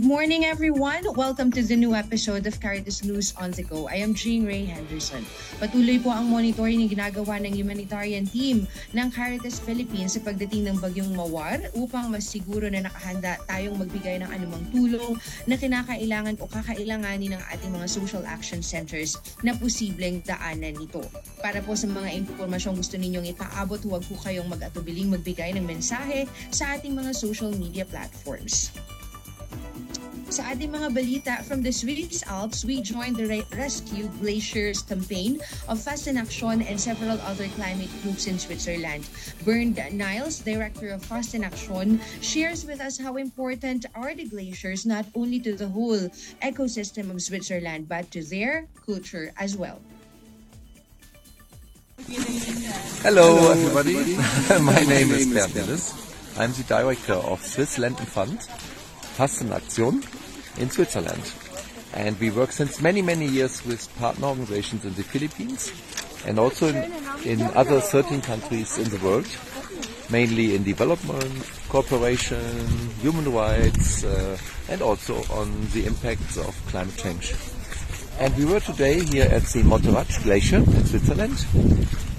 Good 0.00 0.08
morning, 0.08 0.48
everyone. 0.48 1.04
Welcome 1.12 1.52
to 1.52 1.60
the 1.60 1.76
new 1.76 1.92
episode 1.92 2.48
of 2.48 2.56
Caritas 2.56 3.04
News 3.04 3.36
on 3.36 3.52
the 3.52 3.60
Go. 3.60 3.84
I 3.84 4.00
am 4.00 4.16
Jean 4.16 4.48
Ray 4.48 4.64
Henderson. 4.64 5.28
Patuloy 5.60 6.00
po 6.00 6.08
ang 6.08 6.24
monitoring 6.24 6.80
na 6.80 6.88
ginagawa 6.88 7.36
ng 7.44 7.52
humanitarian 7.52 8.24
team 8.24 8.64
ng 8.96 9.08
Caritas 9.12 9.60
Philippines 9.60 10.16
sa 10.16 10.24
pagdating 10.24 10.72
ng 10.72 10.80
bagyong 10.80 11.12
Mawar 11.12 11.68
upang 11.76 12.08
mas 12.08 12.24
siguro 12.24 12.72
na 12.72 12.88
nakahanda 12.88 13.36
tayong 13.44 13.76
magbigay 13.76 14.24
ng 14.24 14.30
anumang 14.32 14.64
tulong 14.72 15.20
na 15.44 15.60
kinakailangan 15.60 16.40
o 16.40 16.48
kakailanganin 16.48 17.36
ng 17.36 17.42
ating 17.52 17.68
mga 17.68 17.84
social 17.84 18.24
action 18.24 18.64
centers 18.64 19.20
na 19.44 19.52
posibleng 19.52 20.24
daanan 20.24 20.80
nito. 20.80 21.04
Para 21.44 21.60
po 21.60 21.76
sa 21.76 21.84
mga 21.84 22.24
impormasyong 22.24 22.80
gusto 22.80 22.96
ninyong 22.96 23.36
ipaabot, 23.36 23.84
huwag 23.84 24.00
po 24.08 24.16
kayong 24.24 24.48
mag-atubiling 24.48 25.12
magbigay 25.12 25.52
ng 25.60 25.68
mensahe 25.68 26.24
sa 26.48 26.72
ating 26.72 26.96
mga 26.96 27.12
social 27.12 27.52
media 27.52 27.84
platforms. 27.84 28.72
Sa 30.40 30.56
ating 30.56 30.72
mga 30.72 30.88
balita 30.96 31.34
from 31.44 31.60
the 31.60 31.68
Swiss 31.68 32.24
Alps, 32.24 32.64
we 32.64 32.80
joined 32.80 33.20
the 33.20 33.44
Rescue 33.52 34.08
Glaciers 34.24 34.80
campaign 34.80 35.36
of 35.68 35.76
Fast 35.76 36.08
in 36.08 36.16
Action 36.16 36.64
and 36.64 36.80
several 36.80 37.20
other 37.28 37.44
climate 37.60 37.92
groups 38.00 38.24
in 38.24 38.40
Switzerland. 38.40 39.04
Bernd 39.44 39.76
Niles, 39.92 40.40
director 40.40 40.96
of 40.96 41.04
Fast 41.04 41.36
in 41.36 41.44
Action, 41.44 42.00
shares 42.24 42.64
with 42.64 42.80
us 42.80 42.96
how 42.96 43.20
important 43.20 43.84
are 43.92 44.16
the 44.16 44.24
glaciers 44.24 44.88
not 44.88 45.04
only 45.12 45.44
to 45.44 45.52
the 45.52 45.68
whole 45.68 46.08
ecosystem 46.40 47.12
of 47.12 47.20
Switzerland 47.20 47.84
but 47.84 48.08
to 48.08 48.24
their 48.24 48.64
culture 48.88 49.36
as 49.36 49.60
well. 49.60 49.76
Hello, 53.04 53.52
everybody. 53.52 54.16
My 54.64 54.80
name 54.88 55.12
is 55.12 55.28
Bernd 55.28 55.52
Nilles. 55.52 55.92
I'm 56.40 56.56
the 56.56 56.64
director 56.64 57.20
of 57.28 57.44
Swiss 57.44 57.76
Land 57.76 58.00
and 58.00 58.08
Fund, 58.08 58.40
Fastenaktion, 59.20 60.00
in 60.58 60.70
Switzerland. 60.70 61.32
And 61.92 62.18
we 62.20 62.30
work 62.30 62.52
since 62.52 62.80
many, 62.80 63.02
many 63.02 63.26
years 63.26 63.64
with 63.64 63.88
partner 63.98 64.28
organizations 64.28 64.84
in 64.84 64.94
the 64.94 65.02
Philippines 65.02 65.72
and 66.26 66.38
also 66.38 66.68
in, 66.68 66.92
in 67.24 67.42
other 67.54 67.80
13 67.80 68.20
countries 68.22 68.78
in 68.78 68.88
the 68.90 68.98
world, 69.04 69.26
mainly 70.10 70.54
in 70.54 70.62
development, 70.62 71.50
cooperation, 71.68 72.40
human 73.00 73.32
rights, 73.32 74.04
uh, 74.04 74.36
and 74.68 74.82
also 74.82 75.16
on 75.32 75.66
the 75.72 75.86
impacts 75.86 76.36
of 76.36 76.54
climate 76.66 76.96
change. 76.96 77.34
And 78.18 78.36
we 78.36 78.44
were 78.44 78.60
today 78.60 79.02
here 79.02 79.24
at 79.24 79.42
the 79.44 79.62
Monterrach 79.62 80.22
Glacier 80.22 80.56
in 80.56 80.84
Switzerland, 80.86 81.46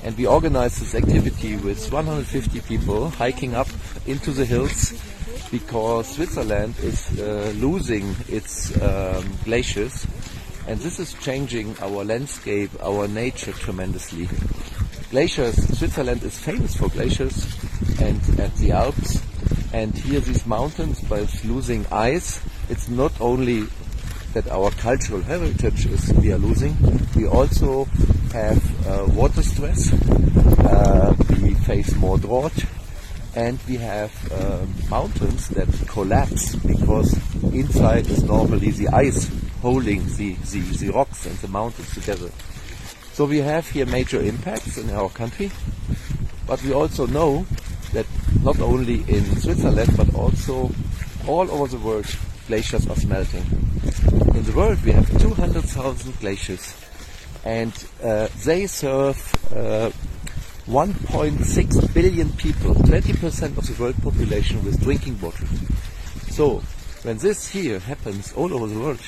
and 0.04 0.18
we 0.18 0.26
organized 0.26 0.82
this 0.82 0.96
activity 0.96 1.58
with 1.58 1.92
150 1.92 2.60
people 2.62 3.10
hiking 3.10 3.54
up 3.54 3.68
into 4.08 4.32
the 4.32 4.46
hills 4.46 4.94
because 5.52 6.08
Switzerland 6.08 6.74
is 6.80 7.20
uh, 7.20 7.52
losing 7.58 8.16
its 8.30 8.72
um, 8.82 9.30
glaciers, 9.44 10.08
and 10.68 10.80
this 10.80 10.98
is 10.98 11.14
changing 11.16 11.76
our 11.82 12.06
landscape, 12.06 12.72
our 12.82 13.08
nature 13.08 13.52
tremendously. 13.52 14.30
Glaciers, 15.12 15.78
Switzerland 15.78 16.24
is 16.24 16.40
famous 16.40 16.76
for 16.78 16.88
glaciers 16.88 17.46
and 18.00 18.18
at 18.40 18.56
the 18.56 18.72
Alps, 18.72 19.22
and 19.74 19.94
here 19.94 20.22
these 20.22 20.46
mountains, 20.48 21.02
by 21.02 21.28
losing 21.44 21.86
ice, 21.92 22.40
it's 22.70 22.88
not 22.88 23.12
only 23.20 23.66
that 24.34 24.48
our 24.50 24.72
cultural 24.72 25.22
heritage 25.22 25.86
is 25.86 26.14
we 26.14 26.32
are 26.32 26.38
losing, 26.38 26.78
we 27.18 27.28
also 27.28 27.84
have 28.32 28.88
uh, 28.88 29.06
water 29.12 29.44
stress, 29.44 29.92
uh, 29.92 31.14
we 31.42 31.54
face 31.56 31.94
more 31.96 32.18
drought, 32.18 32.54
and 33.36 33.60
we 33.68 33.78
have 33.78 34.12
uh, 34.32 34.66
mountains 34.90 35.48
that 35.50 35.68
collapse 35.88 36.56
because 36.56 37.14
inside 37.54 38.08
is 38.08 38.24
normally 38.24 38.72
the 38.72 38.90
ice 38.90 39.30
holding 39.62 40.04
the, 40.16 40.34
the, 40.34 40.60
the 40.60 40.90
rocks 40.90 41.26
and 41.26 41.36
the 41.38 41.48
mountains 41.48 41.94
together. 41.94 42.30
So 43.14 43.26
we 43.26 43.38
have 43.40 43.68
here 43.70 43.86
major 43.86 44.22
impacts 44.22 44.78
in 44.78 44.90
our 44.90 45.10
country, 45.10 45.52
but 46.48 46.62
we 46.64 46.74
also 46.74 47.06
know 47.08 47.46
that 47.94 48.06
not 48.44 48.60
only 48.60 49.04
in 49.08 49.24
Switzerland 49.40 49.96
but 49.96 50.14
also 50.16 50.72
all 51.28 51.50
over 51.52 51.68
the 51.68 51.78
world 51.78 52.08
glaciers 52.48 52.88
are 52.88 52.96
smelting. 52.96 53.44
In 54.36 54.44
the 54.44 54.54
world 54.56 54.84
we 54.84 54.92
have 54.92 55.08
200,000 55.22 56.20
glaciers 56.20 56.76
and 57.46 57.74
uh, 58.04 58.28
they 58.44 58.68
serve 58.68 59.18
uh, 59.56 59.92
1.6 60.68 61.94
billion 61.94 62.30
people, 62.34 62.76
20% 62.76 63.58
of 63.58 63.66
the 63.66 63.82
world 63.82 63.96
population 64.04 64.64
with 64.64 64.80
drinking 64.80 65.20
water. 65.20 65.46
So, 66.30 66.62
when 67.02 67.18
this 67.18 67.48
here 67.50 67.80
happens 67.80 68.32
all 68.34 68.54
over 68.54 68.68
the 68.68 68.80
world, 68.80 69.00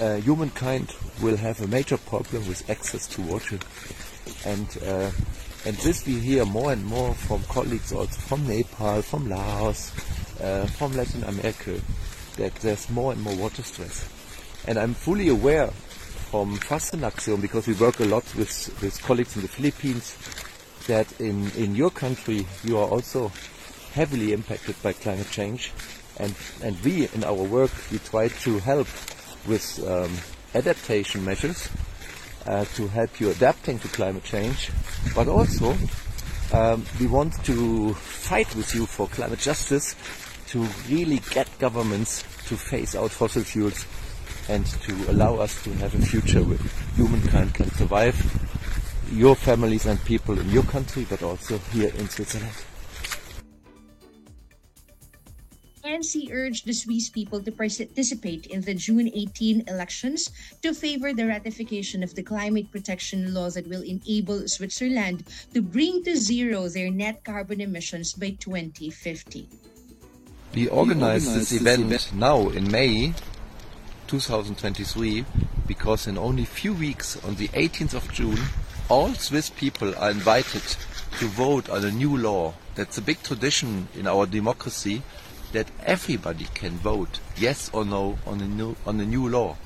uh, 0.00 0.16
humankind 0.16 0.94
will 1.20 1.36
have 1.36 1.60
a 1.60 1.66
major 1.66 1.96
problem 1.96 2.46
with 2.46 2.70
access 2.70 3.08
to 3.08 3.22
water. 3.22 3.58
And, 4.44 4.68
uh, 4.86 5.10
and 5.66 5.76
this 5.78 6.06
we 6.06 6.20
hear 6.20 6.44
more 6.44 6.70
and 6.70 6.86
more 6.86 7.14
from 7.14 7.42
colleagues 7.44 7.92
also 7.92 8.12
from 8.12 8.46
Nepal, 8.46 9.02
from 9.02 9.28
Laos, 9.28 9.90
uh, 10.40 10.66
from 10.66 10.92
Latin 10.96 11.24
America, 11.24 11.80
that 12.36 12.54
there's 12.56 12.88
more 12.90 13.12
and 13.12 13.20
more 13.20 13.34
water 13.34 13.64
stress. 13.64 14.08
And 14.68 14.78
I'm 14.78 14.94
fully 14.94 15.28
aware 15.28 15.70
from 16.34 16.58
Fastenaktion, 16.58 17.40
because 17.40 17.68
we 17.68 17.74
work 17.74 18.00
a 18.00 18.04
lot 18.06 18.24
with, 18.34 18.82
with 18.82 19.00
colleagues 19.04 19.36
in 19.36 19.42
the 19.42 19.46
Philippines, 19.46 20.18
that 20.88 21.20
in, 21.20 21.48
in 21.52 21.76
your 21.76 21.90
country 21.90 22.44
you 22.64 22.76
are 22.76 22.88
also 22.88 23.30
heavily 23.92 24.32
impacted 24.32 24.74
by 24.82 24.92
climate 24.92 25.30
change. 25.30 25.70
And, 26.16 26.34
and 26.60 26.76
we, 26.80 27.08
in 27.14 27.22
our 27.22 27.34
work, 27.34 27.70
we 27.92 27.98
try 28.00 28.26
to 28.26 28.58
help 28.58 28.88
with 29.46 29.80
um, 29.86 30.10
adaptation 30.56 31.24
measures 31.24 31.68
uh, 32.46 32.64
to 32.74 32.88
help 32.88 33.20
you 33.20 33.30
adapting 33.30 33.78
to 33.78 33.86
climate 33.86 34.24
change. 34.24 34.72
But 35.14 35.28
also, 35.28 35.76
um, 36.52 36.84
we 36.98 37.06
want 37.06 37.44
to 37.44 37.94
fight 37.94 38.52
with 38.56 38.74
you 38.74 38.86
for 38.86 39.06
climate 39.06 39.38
justice 39.38 39.94
to 40.48 40.66
really 40.88 41.20
get 41.30 41.48
governments 41.60 42.24
to 42.48 42.56
phase 42.56 42.96
out 42.96 43.12
fossil 43.12 43.44
fuels 43.44 43.86
and 44.48 44.66
to 44.66 44.92
allow 45.10 45.36
us 45.36 45.62
to 45.64 45.72
have 45.74 45.94
a 45.94 46.02
future 46.04 46.42
where 46.42 46.58
humankind 46.96 47.54
can 47.54 47.70
survive, 47.72 48.16
your 49.12 49.34
families 49.34 49.86
and 49.86 50.02
people 50.04 50.38
in 50.38 50.48
your 50.50 50.64
country, 50.64 51.06
but 51.08 51.22
also 51.22 51.58
here 51.72 51.92
in 51.96 52.08
Switzerland. 52.08 52.54
ANC 55.84 56.32
urged 56.32 56.64
the 56.64 56.72
Swiss 56.72 57.10
people 57.10 57.42
to 57.42 57.52
participate 57.52 58.46
in 58.46 58.62
the 58.62 58.72
June 58.72 59.10
18 59.12 59.68
elections 59.68 60.30
to 60.62 60.72
favor 60.72 61.12
the 61.12 61.26
ratification 61.26 62.02
of 62.02 62.14
the 62.14 62.22
climate 62.22 62.70
protection 62.72 63.34
law 63.34 63.50
that 63.50 63.68
will 63.68 63.82
enable 63.82 64.48
Switzerland 64.48 65.24
to 65.52 65.60
bring 65.60 66.02
to 66.04 66.16
zero 66.16 66.68
their 66.68 66.90
net 66.90 67.22
carbon 67.22 67.60
emissions 67.60 68.14
by 68.14 68.30
2050. 68.40 69.46
We 70.54 70.68
organized 70.68 71.34
this 71.34 71.52
event 71.52 72.14
now 72.14 72.48
in 72.48 72.70
May 72.70 73.12
2023 74.06 75.24
because 75.66 76.06
in 76.06 76.18
only 76.18 76.44
few 76.44 76.72
weeks 76.74 77.22
on 77.24 77.34
the 77.36 77.48
18th 77.48 77.94
of 77.94 78.12
June 78.12 78.38
all 78.88 79.14
Swiss 79.14 79.50
people 79.50 79.94
are 79.96 80.10
invited 80.10 80.62
to 81.18 81.26
vote 81.26 81.70
on 81.70 81.84
a 81.84 81.90
new 81.90 82.16
law. 82.16 82.54
That's 82.74 82.98
a 82.98 83.02
big 83.02 83.22
tradition 83.22 83.88
in 83.94 84.06
our 84.06 84.26
democracy 84.26 85.02
that 85.52 85.70
everybody 85.86 86.46
can 86.54 86.72
vote 86.72 87.20
yes 87.36 87.70
or 87.72 87.84
no 87.84 88.18
on 88.26 88.40
a 88.40 88.48
new 88.48 88.76
on 88.84 89.00
a 89.00 89.06
new 89.06 89.28
law. 89.28 89.56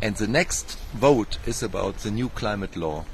And 0.00 0.16
the 0.16 0.28
next 0.28 0.78
vote 0.94 1.38
is 1.44 1.62
about 1.62 1.98
the 1.98 2.10
new 2.10 2.28
climate 2.28 2.76
law. 2.76 3.04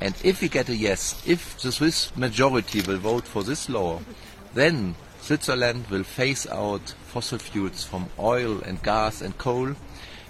And 0.00 0.14
if 0.24 0.40
we 0.40 0.48
get 0.48 0.68
a 0.68 0.76
yes, 0.76 1.20
if 1.26 1.60
the 1.60 1.72
Swiss 1.72 2.16
majority 2.16 2.80
will 2.80 2.98
vote 2.98 3.26
for 3.26 3.42
this 3.42 3.68
law, 3.68 4.00
then 4.54 4.94
Switzerland 5.20 5.86
will 5.88 6.04
phase 6.04 6.46
out 6.46 6.94
fossil 7.12 7.38
fuels 7.38 7.84
from 7.84 8.08
oil 8.18 8.60
and 8.62 8.82
gas 8.82 9.20
and 9.20 9.36
coal 9.36 9.74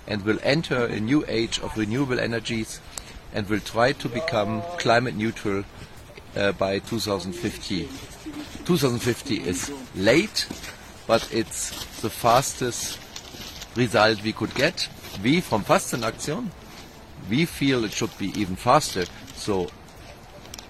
and 0.08 0.23
will 0.25 0.38
enter 0.43 0.87
a 0.87 0.99
new 0.99 1.25
age 1.29 1.61
of 1.61 1.76
renewable 1.79 2.19
energies 2.19 2.81
and 3.32 3.49
will 3.49 3.61
try 3.61 3.93
to 3.93 4.08
become 4.08 4.62
climate 4.79 5.14
neutral 5.14 5.64
uh, 6.37 6.50
by 6.52 6.81
2050. 6.81 7.88
2050 8.64 9.37
is 9.37 9.73
late, 9.94 10.46
but 11.06 11.29
it's 11.32 11.70
the 12.00 12.11
fastest 12.11 12.99
result 13.76 14.20
we 14.23 14.32
could 14.32 14.52
get. 14.55 14.88
We 15.23 15.40
from 15.40 15.62
Fastenaktion, 15.62 16.50
we 17.31 17.44
feel 17.44 17.85
it 17.85 17.93
should 17.93 18.17
be 18.19 18.38
even 18.38 18.56
faster. 18.56 19.05
So 19.37 19.69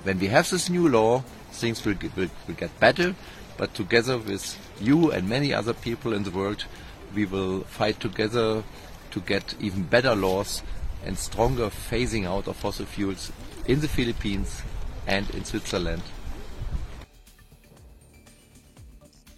when 0.03 0.19
we 0.19 0.27
have 0.27 0.51
this 0.51 0.69
new 0.69 0.89
law, 0.89 1.25
things 1.53 1.85
will 1.87 1.97
will, 2.17 2.29
will 2.47 2.55
get 2.55 2.79
better, 2.81 3.15
but 3.57 3.75
together 3.75 4.19
with 4.19 4.57
you 4.81 5.11
and 5.11 5.29
many 5.29 5.53
other 5.53 5.75
people 5.75 6.13
in 6.13 6.25
the 6.25 6.31
world, 6.31 6.65
we 7.15 7.25
will 7.25 7.61
fight 7.61 8.01
together 8.01 8.63
to 9.11 9.21
get 9.21 9.55
even 9.61 9.83
better 9.83 10.15
laws 10.15 10.63
and 11.05 11.19
stronger 11.19 11.67
phasing 11.67 12.27
out 12.27 12.49
of 12.49 12.57
fossil 12.57 12.87
fuels 12.87 13.33
in 13.67 13.81
the 13.81 13.89
Philippines 13.89 14.63
and 15.07 15.29
in 15.31 15.45
Switzerland. 15.45 16.03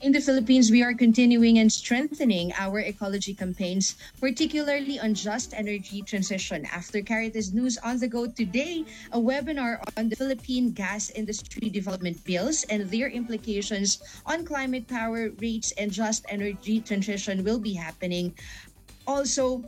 In 0.04 0.12
the 0.12 0.20
Philippines, 0.20 0.70
we 0.70 0.82
are 0.82 0.92
continuing 0.92 1.56
and 1.56 1.72
strengthening 1.72 2.52
our 2.60 2.78
ecology 2.80 3.32
campaigns, 3.32 3.96
particularly 4.20 5.00
on 5.00 5.14
just 5.14 5.56
energy 5.56 6.02
transition. 6.02 6.68
After 6.68 7.00
Caritas 7.00 7.54
News 7.54 7.78
on 7.80 7.96
the 7.96 8.06
go 8.06 8.28
today, 8.28 8.84
a 9.12 9.18
webinar 9.18 9.80
on 9.96 10.10
the 10.10 10.16
Philippine 10.16 10.76
gas 10.76 11.08
industry 11.08 11.70
development 11.70 12.22
bills 12.22 12.68
and 12.68 12.84
their 12.90 13.08
implications 13.08 13.96
on 14.26 14.44
climate 14.44 14.86
power 14.86 15.32
rates 15.40 15.72
and 15.80 15.90
just 15.90 16.28
energy 16.28 16.84
transition 16.84 17.42
will 17.42 17.58
be 17.58 17.72
happening. 17.72 18.36
Also, 19.08 19.64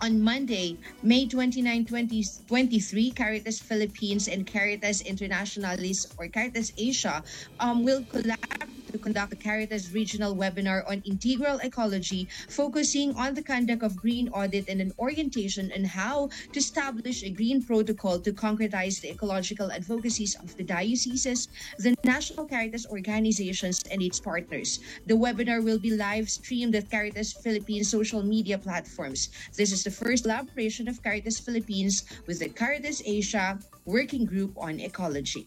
on 0.00 0.20
Monday, 0.24 0.78
May 1.02 1.28
29, 1.28 1.84
2023, 1.84 3.10
Caritas 3.10 3.60
Philippines 3.60 4.28
and 4.28 4.46
Caritas 4.46 5.02
Internationalis 5.02 6.08
or 6.16 6.28
Caritas 6.28 6.72
Asia 6.78 7.22
um, 7.60 7.84
will 7.84 8.00
collaborate 8.08 8.85
to 8.96 9.02
conduct 9.02 9.32
a 9.32 9.36
Caritas 9.36 9.92
regional 9.92 10.34
webinar 10.34 10.88
on 10.88 11.02
integral 11.04 11.58
ecology, 11.62 12.26
focusing 12.48 13.14
on 13.16 13.34
the 13.34 13.42
conduct 13.42 13.82
of 13.82 13.94
green 13.94 14.28
audit 14.30 14.68
and 14.68 14.80
an 14.80 14.92
orientation 14.98 15.70
on 15.76 15.84
how 15.84 16.28
to 16.52 16.58
establish 16.58 17.22
a 17.22 17.28
green 17.28 17.62
protocol 17.62 18.18
to 18.18 18.32
concretize 18.32 19.00
the 19.00 19.10
ecological 19.10 19.70
advocacies 19.70 20.34
of 20.36 20.56
the 20.56 20.64
dioceses, 20.64 21.48
the 21.78 21.94
national 22.04 22.46
Caritas 22.46 22.86
organizations, 22.86 23.82
and 23.90 24.00
its 24.00 24.18
partners. 24.18 24.80
The 25.04 25.14
webinar 25.14 25.62
will 25.62 25.78
be 25.78 25.90
live 25.90 26.30
streamed 26.30 26.74
at 26.74 26.90
Caritas 26.90 27.34
Philippines 27.34 27.90
social 27.90 28.22
media 28.22 28.56
platforms. 28.56 29.28
This 29.56 29.72
is 29.72 29.84
the 29.84 29.90
first 29.90 30.24
collaboration 30.24 30.88
of 30.88 31.02
Caritas 31.02 31.38
Philippines 31.38 32.04
with 32.26 32.38
the 32.38 32.48
Caritas 32.48 33.02
Asia 33.04 33.58
Working 33.84 34.24
Group 34.24 34.56
on 34.56 34.80
Ecology. 34.80 35.46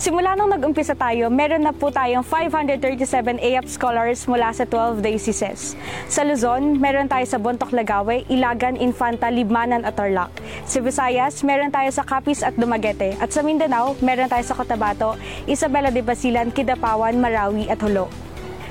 Simula 0.00 0.32
nung 0.32 0.48
nag-umpisa 0.48 0.96
tayo, 0.96 1.28
meron 1.28 1.60
na 1.60 1.76
po 1.76 1.92
tayong 1.92 2.24
537 2.24 3.36
AAP 3.36 3.68
scholars 3.68 4.24
mula 4.24 4.48
sa 4.48 4.64
12 4.64 5.04
dioceses. 5.04 5.76
Sa 6.08 6.24
Luzon, 6.24 6.80
meron 6.80 7.04
tayo 7.04 7.28
sa 7.28 7.36
Bontoc 7.36 7.68
Lagawe, 7.68 8.24
Ilagan, 8.32 8.80
Infanta, 8.80 9.28
Libmanan 9.28 9.84
at 9.84 10.00
Tarlac. 10.00 10.32
Sa 10.64 10.80
Visayas, 10.80 11.44
meron 11.44 11.68
tayo 11.68 11.92
sa 11.92 12.00
Capiz 12.00 12.40
at 12.40 12.56
Dumaguete. 12.56 13.12
At 13.20 13.28
sa 13.28 13.44
Mindanao, 13.44 13.92
meron 14.00 14.32
tayo 14.32 14.40
sa 14.40 14.56
Cotabato, 14.56 15.20
Isabela 15.44 15.92
de 15.92 16.00
Basilan, 16.00 16.48
Kidapawan, 16.48 17.20
Marawi 17.20 17.68
at 17.68 17.84
Hulo. 17.84 18.08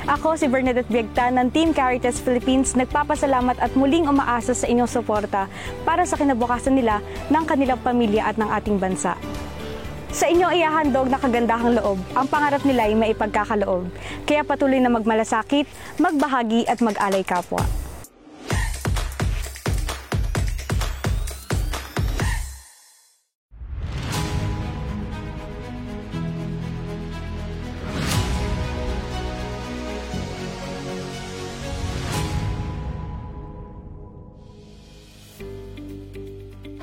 Ako 0.09 0.33
si 0.33 0.49
Bernadette 0.49 0.89
Biagta 0.89 1.29
ng 1.29 1.53
Team 1.53 1.77
Caritas 1.77 2.17
Philippines 2.17 2.73
nagpapasalamat 2.73 3.61
at 3.61 3.69
muling 3.77 4.09
umaasa 4.09 4.57
sa 4.57 4.65
inyong 4.65 4.89
suporta 4.89 5.45
para 5.85 6.09
sa 6.09 6.17
kinabukasan 6.17 6.73
nila 6.73 7.05
ng 7.29 7.43
kanilang 7.45 7.77
pamilya 7.85 8.33
at 8.33 8.41
ng 8.41 8.49
ating 8.49 8.81
bansa. 8.81 9.13
Sa 10.09 10.25
inyo 10.25 10.49
iahandog 10.49 11.05
na 11.05 11.21
kagandahang 11.21 11.77
loob, 11.77 12.01
ang 12.17 12.25
pangarap 12.25 12.65
nila 12.65 12.89
ay 12.89 12.97
maipagkakaloob. 12.97 13.93
Kaya 14.25 14.41
patuloy 14.41 14.81
na 14.81 14.89
magmalasakit, 14.89 15.69
magbahagi 16.01 16.65
at 16.65 16.81
mag-alay 16.81 17.21
kapwa. 17.21 17.61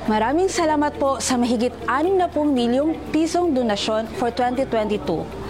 Maraming 0.07 0.47
salamat 0.47 1.03
po 1.03 1.19
sa 1.19 1.35
mahigit 1.35 1.75
60 1.83 2.31
milyong 2.31 3.11
pisong 3.11 3.51
donasyon 3.51 4.07
for 4.15 4.31
2022. 4.31 5.46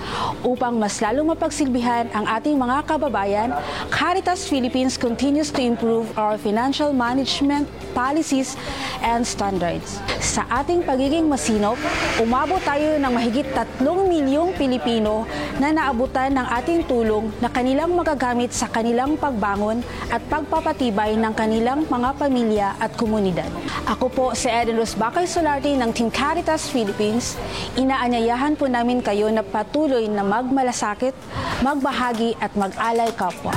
Upang 0.47 0.79
mas 0.79 1.03
lalong 1.03 1.35
mapagsilbihan 1.35 2.07
ang 2.15 2.29
ating 2.29 2.55
mga 2.55 2.87
kababayan, 2.87 3.51
Caritas 3.91 4.47
Philippines 4.47 4.95
continues 4.95 5.51
to 5.51 5.59
improve 5.59 6.07
our 6.15 6.39
financial 6.39 6.95
management 6.95 7.67
policies 7.97 8.55
and 9.01 9.25
standards. 9.25 9.99
Sa 10.21 10.45
ating 10.53 10.85
pagiging 10.85 11.25
masinop, 11.27 11.81
umabot 12.21 12.61
tayo 12.61 13.01
ng 13.01 13.13
mahigit 13.13 13.49
3 13.57 13.81
milyong 13.83 14.53
Pilipino 14.53 15.25
na 15.57 15.73
naabutan 15.73 16.37
ng 16.37 16.47
ating 16.61 16.85
tulong 16.85 17.33
na 17.41 17.49
kanilang 17.49 17.97
magagamit 17.97 18.53
sa 18.53 18.69
kanilang 18.69 19.17
pagbangon 19.17 19.81
at 20.13 20.21
pagpapatibay 20.29 21.17
ng 21.17 21.33
kanilang 21.33 21.89
mga 21.89 22.11
pamilya 22.21 22.69
at 22.77 22.93
komunidad. 23.01 23.49
Ako 23.89 24.13
po 24.13 24.25
si 24.37 24.53
Eden 24.53 24.77
Rosbacay 24.77 25.25
Solarte 25.25 25.73
ng 25.73 25.91
Team 25.97 26.13
Caritas 26.13 26.69
Philippines. 26.69 27.41
Inaanyayahan 27.81 28.61
po 28.61 28.69
namin 28.69 29.01
kayo 29.01 29.33
na 29.33 29.41
patuloy 29.41 29.96
na 30.05 30.21
magmalasakit, 30.21 31.17
magbahagi 31.65 32.37
at 32.37 32.53
mag-alay 32.53 33.09
kapwa. 33.17 33.57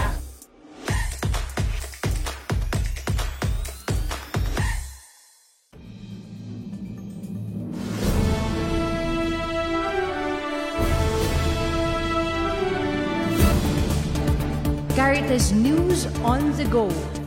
Caritas 14.96 15.51
News 15.51 16.08
on 16.24 16.55
the 16.55 16.63
Go, 16.72 16.88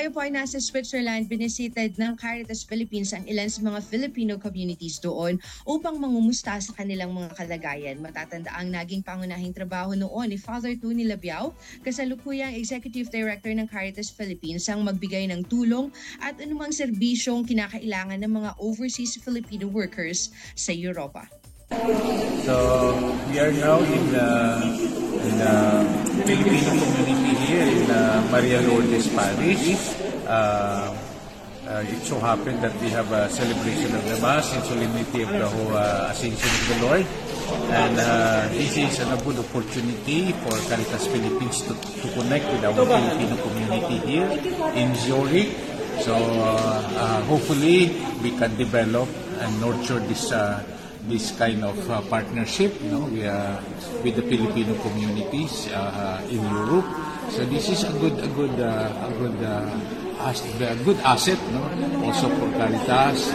Tayo 0.00 0.16
po 0.16 0.24
ay 0.24 0.32
nasa 0.32 0.56
Switzerland, 0.56 1.28
binisited 1.28 2.00
ng 2.00 2.16
Caritas 2.16 2.64
Philippines 2.64 3.12
ang 3.12 3.20
ilan 3.28 3.52
sa 3.52 3.60
mga 3.60 3.84
Filipino 3.84 4.40
communities 4.40 4.96
doon 4.96 5.36
upang 5.68 6.00
mangumusta 6.00 6.56
sa 6.56 6.72
kanilang 6.72 7.12
mga 7.12 7.36
kalagayan. 7.36 8.00
Matatanda 8.00 8.48
ang 8.56 8.72
naging 8.72 9.04
pangunahing 9.04 9.52
trabaho 9.52 9.92
noon 9.92 10.32
ni 10.32 10.40
Father 10.40 10.72
Tony 10.80 11.04
Labiao, 11.04 11.52
kasalukuyang 11.84 12.56
Executive 12.56 13.12
Director 13.12 13.52
ng 13.52 13.68
Caritas 13.68 14.08
Philippines 14.08 14.64
ang 14.72 14.88
magbigay 14.88 15.28
ng 15.28 15.44
tulong 15.52 15.92
at 16.24 16.32
anumang 16.40 16.72
serbisyong 16.72 17.44
kinakailangan 17.44 18.24
ng 18.24 18.32
mga 18.40 18.56
overseas 18.56 19.20
Filipino 19.20 19.68
workers 19.68 20.32
sa 20.56 20.72
Europa. 20.72 21.28
So 22.48 22.56
we 23.28 23.36
are 23.36 23.52
now 23.52 23.84
in 23.84 24.04
the, 24.16 24.26
in 25.26 25.38
the 25.38 25.54
Filipino 26.24 26.72
community 26.80 27.34
here 27.44 27.66
in 27.66 27.90
uh, 27.90 28.28
Maria 28.30 28.60
Lourdes 28.62 29.08
Parish. 29.12 29.92
Uh, 30.26 30.96
uh, 31.70 31.84
it 31.86 32.02
so 32.02 32.18
happened 32.18 32.58
that 32.62 32.74
we 32.80 32.88
have 32.90 33.10
a 33.12 33.30
celebration 33.30 33.94
of 33.94 34.02
the 34.08 34.18
Mass 34.20 34.52
and 34.54 34.64
solemnity 34.64 35.22
of 35.22 35.30
the 35.30 35.46
whole 35.46 35.76
uh, 35.76 36.10
Ascension 36.10 36.50
of 36.50 36.64
the 36.66 36.76
Lord. 36.86 37.06
And 37.70 37.94
uh, 37.98 38.48
this 38.50 38.76
is 38.76 38.98
a 39.00 39.16
good 39.22 39.38
opportunity 39.38 40.32
for 40.32 40.54
Caritas 40.66 41.06
Philippines 41.06 41.62
to, 41.62 41.74
to 41.74 42.06
connect 42.14 42.46
with 42.50 42.64
our 42.64 42.74
Filipino 42.74 43.36
community 43.42 43.98
here 44.06 44.28
in 44.74 44.94
Zurich. 44.96 45.54
So 46.02 46.14
uh, 46.16 46.80
uh, 46.96 47.22
hopefully 47.28 48.02
we 48.22 48.32
can 48.34 48.56
develop 48.56 49.08
and 49.40 49.60
nurture 49.60 50.00
this 50.00 50.32
uh, 50.32 50.62
this 51.08 51.32
kind 51.32 51.64
of 51.64 51.78
uh, 51.88 52.00
partnership 52.12 52.76
you 52.82 52.90
know, 52.90 53.04
we, 53.08 53.26
uh, 53.26 53.56
with 54.02 54.16
the 54.16 54.22
Filipino 54.22 54.74
communities 54.82 55.68
uh, 55.72 56.20
in 56.28 56.40
Europe. 56.40 56.86
So 57.30 57.44
this 57.46 57.68
is 57.68 57.84
a 57.84 57.92
good 57.98 58.18
a 58.18 58.28
good 58.34 58.56
uh, 58.58 59.06
a 59.06 59.10
good 59.18 59.36
uh, 59.44 60.26
as, 60.26 60.44
a 60.60 60.76
good 60.84 60.98
asset 61.00 61.38
no? 61.52 61.64
also 62.04 62.28
for 62.36 62.48
Caritas 62.52 63.30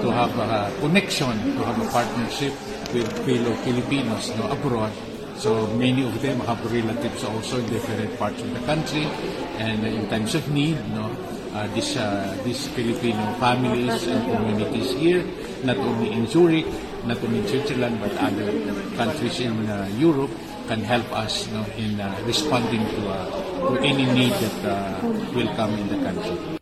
to 0.00 0.08
have 0.08 0.32
a 0.38 0.72
connection, 0.80 1.36
to 1.56 1.62
have 1.64 1.76
a 1.76 1.88
partnership 1.92 2.52
with 2.94 3.06
fellow 3.24 3.54
Filipinos 3.62 4.32
no, 4.36 4.48
abroad. 4.48 4.92
So 5.36 5.66
many 5.76 6.04
of 6.04 6.20
them 6.20 6.40
have 6.44 6.60
relatives 6.72 7.24
also 7.24 7.60
in 7.60 7.66
different 7.68 8.12
parts 8.18 8.40
of 8.42 8.52
the 8.52 8.60
country, 8.68 9.08
and 9.56 9.84
in 9.84 10.08
times 10.08 10.34
of 10.34 10.44
need, 10.52 10.76
no, 10.92 11.08
uh, 11.54 11.66
this 11.72 11.96
uh, 11.96 12.36
these 12.44 12.68
Filipino 12.68 13.24
families 13.40 14.04
and 14.06 14.20
communities 14.28 14.92
here, 14.92 15.24
not 15.64 15.76
only 15.78 16.12
in 16.12 16.26
Zurich, 16.28 16.68
not 17.04 17.18
only 17.22 17.46
Switzerland, 17.46 18.00
but 18.00 18.12
other 18.18 18.48
countries 18.96 19.40
in 19.40 19.54
uh, 19.68 19.88
Europe 19.96 20.30
can 20.68 20.80
help 20.80 21.06
us 21.12 21.48
no, 21.50 21.64
in 21.76 22.00
uh, 22.00 22.14
responding 22.26 22.84
to, 22.86 23.00
uh, 23.08 23.26
to 23.74 23.80
any 23.82 24.06
need 24.06 24.32
that 24.32 24.58
uh, 24.64 25.00
will 25.34 25.50
come 25.56 25.74
in 25.74 25.86
the 25.88 25.98
country. 26.04 26.60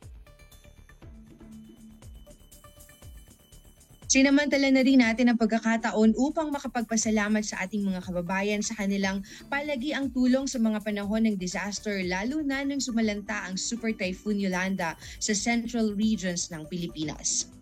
Sinamantala 4.09 4.73
na 4.73 4.80
rin 4.80 5.04
natin 5.04 5.28
ang 5.28 5.37
pagkakataon 5.37 6.16
upang 6.16 6.49
makapagpasalamat 6.49 7.45
sa 7.45 7.61
ating 7.61 7.85
mga 7.85 8.00
kababayan 8.00 8.64
sa 8.64 8.73
kanilang 8.73 9.21
palagiang 9.52 10.09
tulong 10.09 10.49
sa 10.49 10.57
mga 10.57 10.80
panahon 10.80 11.28
ng 11.28 11.37
disaster 11.37 12.00
lalo 12.09 12.40
na 12.40 12.64
nang 12.64 12.80
sumalanta 12.80 13.45
ang 13.45 13.61
Super 13.61 13.92
Typhoon 13.92 14.40
Yolanda 14.40 14.97
sa 15.21 15.37
central 15.37 15.92
regions 15.92 16.49
ng 16.49 16.64
Pilipinas. 16.73 17.58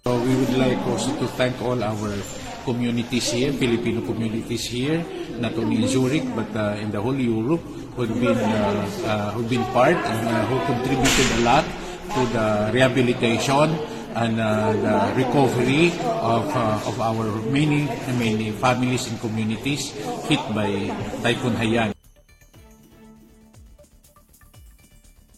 So 0.00 0.16
we 0.16 0.32
would 0.32 0.56
like 0.56 0.80
also 0.88 1.12
to 1.20 1.28
thank 1.36 1.60
all 1.60 1.76
our 1.76 2.16
communities 2.64 3.36
here, 3.36 3.52
Filipino 3.52 4.00
communities 4.00 4.64
here, 4.64 5.04
not 5.36 5.52
only 5.60 5.84
in 5.84 5.88
Zurich 5.92 6.24
but 6.32 6.48
uh, 6.56 6.80
in 6.80 6.88
the 6.88 6.96
whole 6.96 7.12
Europe, 7.12 7.60
who've 8.00 8.08
been 8.08 8.32
uh, 8.32 8.80
uh, 9.04 9.30
who've 9.36 9.50
been 9.52 9.60
part 9.76 10.00
and 10.00 10.24
uh, 10.24 10.40
who 10.48 10.56
contributed 10.64 11.28
a 11.36 11.40
lot 11.44 11.64
to 12.16 12.20
the 12.32 12.46
rehabilitation 12.72 13.76
and 14.16 14.40
uh, 14.40 14.72
the 14.72 15.20
recovery 15.20 15.92
of 16.24 16.48
uh, 16.48 16.88
of 16.88 16.96
our 16.96 17.28
many 17.52 17.84
many 18.16 18.56
families 18.56 19.04
and 19.04 19.20
communities 19.20 19.92
hit 20.24 20.40
by 20.56 20.88
Typhoon 21.20 21.60
Haiyan. 21.60 21.99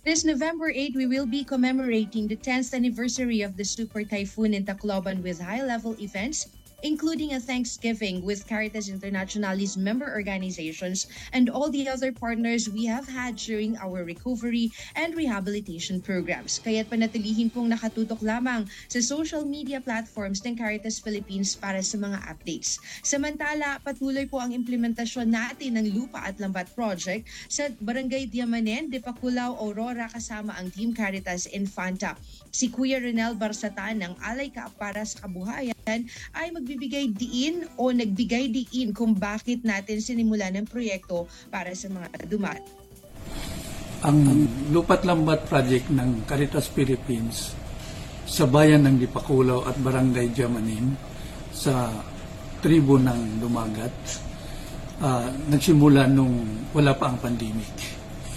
This 0.04 0.24
November 0.24 0.68
8, 0.74 0.96
we 0.96 1.06
will 1.06 1.26
be 1.26 1.44
commemorating 1.44 2.26
the 2.26 2.36
10th 2.36 2.74
anniversary 2.74 3.40
of 3.40 3.56
the 3.56 3.64
Super 3.64 4.02
Typhoon 4.02 4.52
in 4.52 4.64
Tacloban 4.66 5.22
with 5.22 5.40
high-level 5.40 5.94
events, 6.00 6.46
including 6.82 7.34
a 7.34 7.40
Thanksgiving 7.40 8.22
with 8.22 8.46
Caritas 8.46 8.90
Internationalis 8.90 9.78
member 9.78 10.10
organizations 10.10 11.06
and 11.30 11.48
all 11.48 11.70
the 11.70 11.86
other 11.86 12.10
partners 12.10 12.68
we 12.68 12.84
have 12.86 13.06
had 13.06 13.38
during 13.38 13.78
our 13.78 14.02
recovery 14.02 14.70
and 14.98 15.14
rehabilitation 15.14 16.02
programs. 16.02 16.58
Kaya't 16.60 16.90
panatilihin 16.90 17.54
pong 17.54 17.70
nakatutok 17.70 18.18
lamang 18.20 18.66
sa 18.90 18.98
social 18.98 19.46
media 19.46 19.78
platforms 19.78 20.42
ng 20.42 20.58
Caritas 20.58 20.98
Philippines 20.98 21.54
para 21.54 21.80
sa 21.80 21.96
mga 21.96 22.18
updates. 22.26 22.82
Samantala, 23.06 23.78
patuloy 23.80 24.26
po 24.26 24.42
ang 24.42 24.50
implementasyon 24.50 25.30
natin 25.30 25.78
ng 25.78 25.86
Lupa 25.94 26.26
at 26.26 26.36
Lambat 26.42 26.68
Project 26.74 27.24
sa 27.46 27.70
Barangay 27.78 28.26
Diamanen, 28.26 28.90
Dipakulaw, 28.90 29.54
Aurora 29.56 30.10
kasama 30.10 30.58
ang 30.58 30.68
Team 30.74 30.90
Caritas 30.90 31.46
Infanta. 31.48 32.18
Si 32.52 32.68
Kuya 32.68 33.00
Renel 33.00 33.32
Barsatan 33.38 34.02
ng 34.02 34.12
Alay 34.20 34.52
Ka 34.52 34.68
para 34.76 35.00
sa 35.08 35.24
Kabuhayan 35.24 36.04
ay 36.36 36.48
magbibigay 36.52 36.71
diin 36.78 37.68
o 37.76 37.90
nagbigay 37.90 38.48
diin 38.48 38.92
kung 38.96 39.16
bakit 39.16 39.66
natin 39.66 39.98
sinimula 40.00 40.48
ng 40.52 40.68
proyekto 40.68 41.28
para 41.52 41.72
sa 41.76 41.88
mga 41.92 42.28
dumat. 42.28 42.60
ang 44.02 44.18
Lupat 44.74 45.06
Lambat 45.06 45.46
Project 45.46 45.86
ng 45.94 46.26
Caritas 46.26 46.66
Philippines 46.66 47.54
sa 48.26 48.50
bayan 48.50 48.82
ng 48.82 48.98
Dipakulaw 48.98 49.62
at 49.70 49.78
Barangay 49.78 50.34
Jamanin 50.34 50.98
sa 51.54 51.86
tribo 52.58 52.98
ng 52.98 53.38
Dumagat 53.38 53.94
ah, 55.02 55.30
nagsimula 55.50 56.10
nung 56.10 56.66
wala 56.74 56.94
pa 56.98 57.10
ang 57.10 57.18
pandemic. 57.22 57.70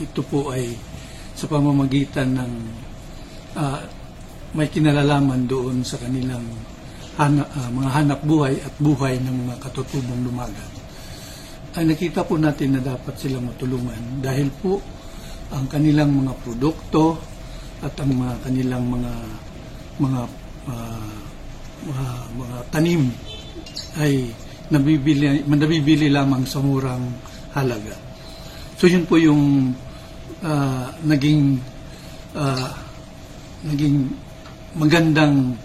Ito 0.02 0.22
po 0.26 0.54
ay 0.54 0.70
sa 1.34 1.50
pamamagitan 1.50 2.38
ng 2.38 2.54
ah, 3.58 3.82
may 4.54 4.70
kinalalaman 4.70 5.50
doon 5.50 5.82
sa 5.82 5.98
kanilang 5.98 6.46
hana- 7.16 7.50
ah, 7.56 7.70
mga 7.72 7.90
hanap 7.92 8.22
buhay 8.28 8.60
at 8.60 8.74
buhay 8.80 9.20
ng 9.24 9.36
mga 9.48 9.56
katutubong 9.64 10.22
Dumagat 10.24 10.72
ay 11.76 11.84
nakita 11.84 12.24
po 12.24 12.40
natin 12.40 12.80
na 12.80 12.82
dapat 12.84 13.20
silang 13.20 13.52
matulungan 13.52 14.24
dahil 14.24 14.48
po 14.64 14.80
ang 15.52 15.68
kanilang 15.68 16.12
mga 16.16 16.32
produkto 16.40 17.20
at 17.84 17.92
ang 18.00 18.16
mga 18.16 18.36
kanilang 18.48 18.84
mga 18.88 19.14
mga 20.00 20.22
ah, 20.72 21.16
mga, 21.86 22.08
mga 22.40 22.58
tanim 22.72 23.04
ay 24.00 24.32
nabibili 24.72 25.44
nabibili 25.46 26.08
lamang 26.10 26.48
sa 26.48 26.64
murang 26.64 27.06
halaga. 27.54 27.96
So 28.80 28.88
yun 28.88 29.04
po 29.04 29.20
yung 29.20 29.76
ah, 30.44 30.96
naging 31.04 31.60
ah, 32.36 32.72
naging 33.68 34.16
magandang 34.76 35.60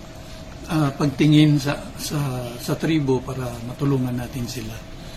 ah, 0.70 0.90
pagtingin 0.94 1.58
sa 1.58 1.74
sa 1.98 2.18
sa 2.56 2.78
tribo 2.78 3.18
para 3.18 3.50
matulungan 3.66 4.14
natin 4.14 4.46
sila. 4.46 4.74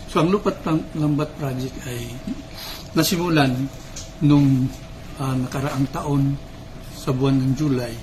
So 0.09 0.21
ang 0.21 0.29
Lupat 0.33 0.61
Lam- 0.65 0.89
Lambat 0.97 1.29
Project 1.37 1.73
ay 1.85 2.09
nasimulan 2.97 3.53
nung 4.25 4.65
ah, 5.21 5.37
nakaraang 5.37 5.87
taon 5.93 6.33
sa 6.93 7.13
buwan 7.13 7.37
ng 7.37 7.53
July. 7.53 7.93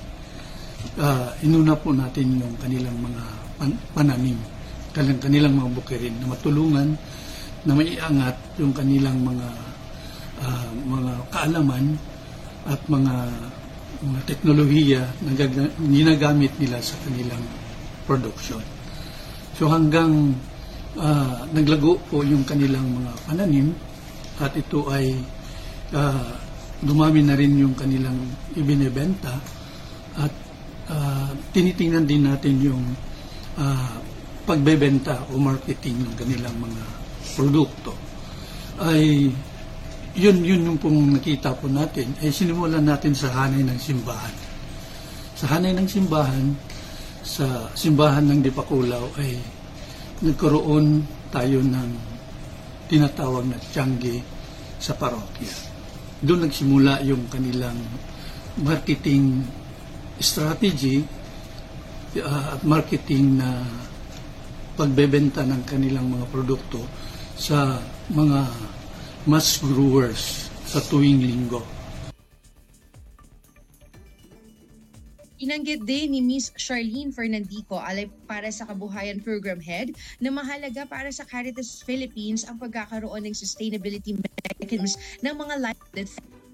Ah, 0.97 1.35
inuna 1.43 1.75
po 1.77 1.91
natin 1.91 2.39
yung 2.41 2.55
kanilang 2.57 2.97
mga 2.99 3.23
pan- 3.59 3.81
pananim, 3.93 4.39
kanilang, 4.95 5.21
kanilang 5.21 5.55
mga 5.59 5.71
bukirin 5.77 6.15
na 6.23 6.27
matulungan 6.31 6.89
na 7.67 7.73
maiangat 7.77 8.37
yung 8.57 8.73
kanilang 8.73 9.19
mga 9.21 9.49
ah, 10.41 10.69
mga 10.73 11.13
kaalaman 11.35 11.99
at 12.69 12.81
mga 12.87 13.15
mga 14.01 14.21
teknolohiya 14.25 15.03
na 15.29 15.33
ginagamit 15.77 16.53
nila 16.57 16.81
sa 16.81 16.97
kanilang 17.05 17.45
production. 18.09 18.61
So 19.61 19.69
hanggang 19.69 20.35
ah, 20.97 21.45
naglago 21.53 22.01
po 22.09 22.25
yung 22.25 22.49
kanilang 22.49 22.89
mga 22.89 23.13
pananim 23.29 23.77
at 24.41 24.57
ito 24.57 24.89
ay 24.89 25.21
ah, 25.93 26.33
dumami 26.81 27.21
na 27.21 27.37
rin 27.37 27.61
yung 27.61 27.77
kanilang 27.77 28.17
ibinebenta 28.57 29.37
at 30.17 30.33
ah, 30.89 31.31
tinitingnan 31.53 32.09
din 32.09 32.25
natin 32.25 32.57
yung 32.57 32.85
ah, 33.61 34.01
pagbebenta 34.49 35.29
o 35.29 35.37
marketing 35.37 36.09
ng 36.09 36.15
kanilang 36.17 36.57
mga 36.57 36.83
produkto 37.37 37.93
ay 38.81 39.29
yun 40.19 40.43
yun 40.43 40.67
yung 40.67 40.79
pong 40.79 41.15
nakita 41.15 41.55
po 41.55 41.71
natin 41.71 42.11
ay 42.23 42.35
sinimulan 42.35 42.83
natin 42.83 43.15
sa 43.15 43.31
hanay 43.31 43.63
ng 43.63 43.79
simbahan 43.79 44.35
sa 45.41 45.57
hanay 45.57 45.73
ng 45.73 45.89
simbahan 45.89 46.47
sa 47.25 47.69
simbahan 47.77 48.29
ng 48.29 48.41
Dipakulaw 48.45 49.17
ay 49.21 49.41
nagkaroon 50.21 51.05
tayo 51.33 51.65
ng 51.65 51.91
tinatawag 52.91 53.47
na 53.47 53.57
tiyanggi 53.57 54.21
sa 54.77 54.93
parokya. 54.99 55.53
Doon 56.21 56.45
nagsimula 56.49 57.01
yung 57.07 57.25
kanilang 57.33 57.79
marketing 58.61 59.47
strategy 60.21 61.01
uh, 62.21 62.59
at 62.59 62.61
marketing 62.67 63.41
na 63.41 63.65
pagbebenta 64.77 65.47
ng 65.47 65.63
kanilang 65.65 66.09
mga 66.09 66.27
produkto 66.29 66.85
sa 67.41 67.81
mga 68.13 68.41
mass 69.29 69.61
growers 69.61 70.49
sa 70.65 70.81
tuwing 70.89 71.21
linggo. 71.21 71.61
Inanggit 75.41 75.89
din 75.89 76.13
ni 76.13 76.21
Miss 76.21 76.53
Charlene 76.57 77.13
Fernandico 77.13 77.81
alay 77.81 78.13
para 78.29 78.53
sa 78.53 78.69
Kabuhayan 78.69 79.25
Program 79.25 79.57
Head 79.57 79.97
na 80.21 80.29
mahalaga 80.29 80.85
para 80.85 81.09
sa 81.09 81.25
Caritas 81.25 81.81
Philippines 81.81 82.45
ang 82.45 82.61
pagkakaroon 82.61 83.25
ng 83.25 83.33
sustainability 83.33 84.17
mechanisms 84.17 85.01
ng 85.25 85.33
mga 85.33 85.55
life 85.65 85.81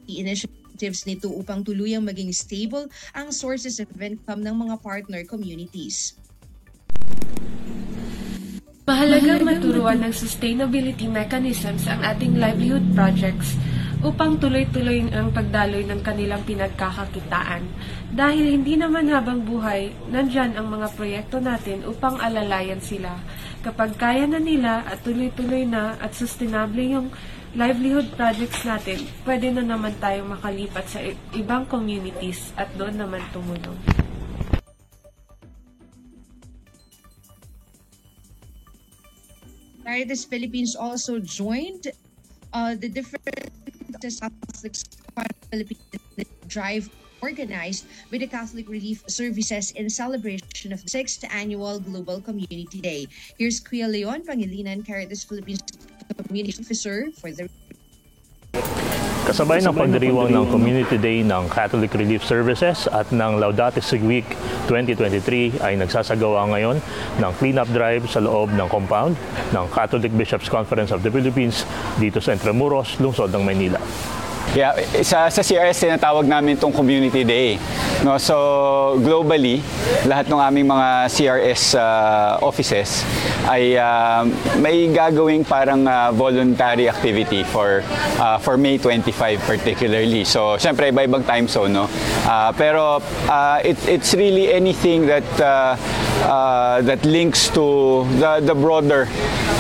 initiatives 0.06 1.02
nito 1.02 1.26
upang 1.34 1.66
tuluyang 1.66 2.06
maging 2.06 2.30
stable 2.30 2.86
ang 3.10 3.34
sources 3.34 3.82
of 3.82 3.90
income 3.98 4.42
ng 4.42 4.54
mga 4.54 4.78
partner 4.82 5.26
communities. 5.26 6.14
Mahalagang 8.86 9.42
maturuan 9.42 9.98
ng 9.98 10.14
sustainability 10.14 11.10
mechanisms 11.10 11.90
ang 11.90 12.06
ating 12.06 12.38
livelihood 12.38 12.86
projects 12.94 13.58
upang 13.98 14.38
tuloy-tuloy 14.38 15.10
ang 15.10 15.34
pagdaloy 15.34 15.82
ng 15.90 16.06
kanilang 16.06 16.46
pinagkakakitaan. 16.46 17.66
Dahil 18.14 18.54
hindi 18.54 18.78
naman 18.78 19.10
habang 19.10 19.42
buhay, 19.42 19.90
nandyan 20.06 20.54
ang 20.54 20.70
mga 20.70 20.94
proyekto 20.94 21.42
natin 21.42 21.82
upang 21.82 22.22
alalayan 22.22 22.78
sila. 22.78 23.18
Kapag 23.66 23.98
kaya 23.98 24.22
na 24.22 24.38
nila 24.38 24.86
at 24.86 25.02
tuloy-tuloy 25.02 25.66
na 25.66 25.98
at 25.98 26.14
sustainable 26.14 26.86
yung 26.86 27.10
livelihood 27.58 28.06
projects 28.14 28.62
natin, 28.62 29.02
pwede 29.26 29.50
na 29.50 29.66
naman 29.66 29.98
tayo 29.98 30.22
makalipat 30.30 30.86
sa 30.86 31.02
ibang 31.34 31.66
communities 31.66 32.54
at 32.54 32.70
doon 32.78 32.94
naman 32.94 33.18
tumulong. 33.34 34.06
Caritas 39.86 40.26
Philippines 40.26 40.74
also 40.74 41.20
joined 41.22 41.94
uh, 42.52 42.74
the 42.74 42.90
different 42.90 43.22
Catholic 44.02 44.74
Philippines 45.46 45.78
drive 46.48 46.90
organized 47.22 47.86
by 48.10 48.18
the 48.18 48.26
Catholic 48.26 48.68
Relief 48.68 49.06
Services 49.06 49.70
in 49.78 49.88
celebration 49.88 50.74
of 50.74 50.82
the 50.82 50.90
6th 50.90 51.22
Annual 51.30 51.86
Global 51.86 52.20
Community 52.20 52.82
Day. 52.82 53.06
Here's 53.38 53.62
Kuya 53.62 53.86
Leon 53.86 54.26
Pangilinan, 54.26 54.82
Caritas 54.82 55.22
Philippines 55.22 55.62
Community 56.26 56.58
Officer 56.58 57.06
for 57.22 57.30
the 57.30 57.46
Kasabay 59.26 59.58
ng 59.58 59.74
pagdiriwang 59.74 60.30
ng 60.30 60.46
Community 60.54 60.94
Day 60.94 61.26
ng 61.26 61.50
Catholic 61.50 61.90
Relief 61.98 62.22
Services 62.22 62.86
at 62.86 63.10
ng 63.10 63.42
Laudate 63.42 63.82
Sig 63.82 63.98
Week 63.98 64.22
2023 64.70 65.66
ay 65.66 65.74
nagsasagawa 65.74 66.46
ngayon 66.54 66.78
ng 67.18 67.32
cleanup 67.34 67.66
drive 67.74 68.06
sa 68.06 68.22
loob 68.22 68.54
ng 68.54 68.70
compound 68.70 69.18
ng 69.50 69.66
Catholic 69.74 70.14
Bishops 70.14 70.46
Conference 70.46 70.94
of 70.94 71.02
the 71.02 71.10
Philippines 71.10 71.66
dito 71.98 72.22
sa 72.22 72.38
Intramuros, 72.38 73.02
lungsod 73.02 73.34
ng 73.34 73.42
Maynila. 73.42 73.82
Yeah, 74.54 74.76
sa, 75.02 75.26
sa 75.32 75.42
CRS 75.42 75.82
tinatawag 75.82 76.28
namin 76.28 76.56
itong 76.56 76.72
Community 76.72 77.26
Day. 77.26 77.58
No, 78.04 78.20
so 78.20 78.96
globally, 79.02 79.64
lahat 80.06 80.30
ng 80.30 80.38
aming 80.38 80.68
mga 80.70 81.10
CRS 81.10 81.74
uh, 81.74 82.38
offices 82.44 83.02
ay 83.46 83.78
uh, 83.78 84.26
may 84.58 84.90
gagawing 84.90 85.46
parang 85.46 85.86
uh, 85.86 86.10
voluntary 86.10 86.90
activity 86.90 87.46
for 87.46 87.86
uh, 88.18 88.38
for 88.42 88.58
May 88.58 88.78
25 88.78 89.38
particularly. 89.46 90.26
So 90.26 90.58
syempre 90.58 90.90
iba-ibang 90.90 91.22
time 91.22 91.46
zone 91.46 91.72
no. 91.72 91.86
Uh, 92.26 92.50
pero 92.58 92.98
uh, 93.30 93.58
it, 93.62 93.78
it's 93.86 94.14
really 94.18 94.50
anything 94.50 95.06
that 95.06 95.26
uh, 95.38 95.78
uh, 96.24 96.80
that 96.82 97.04
links 97.04 97.48
to 97.52 98.04
the 98.16 98.40
the 98.40 98.54
broader 98.54 99.08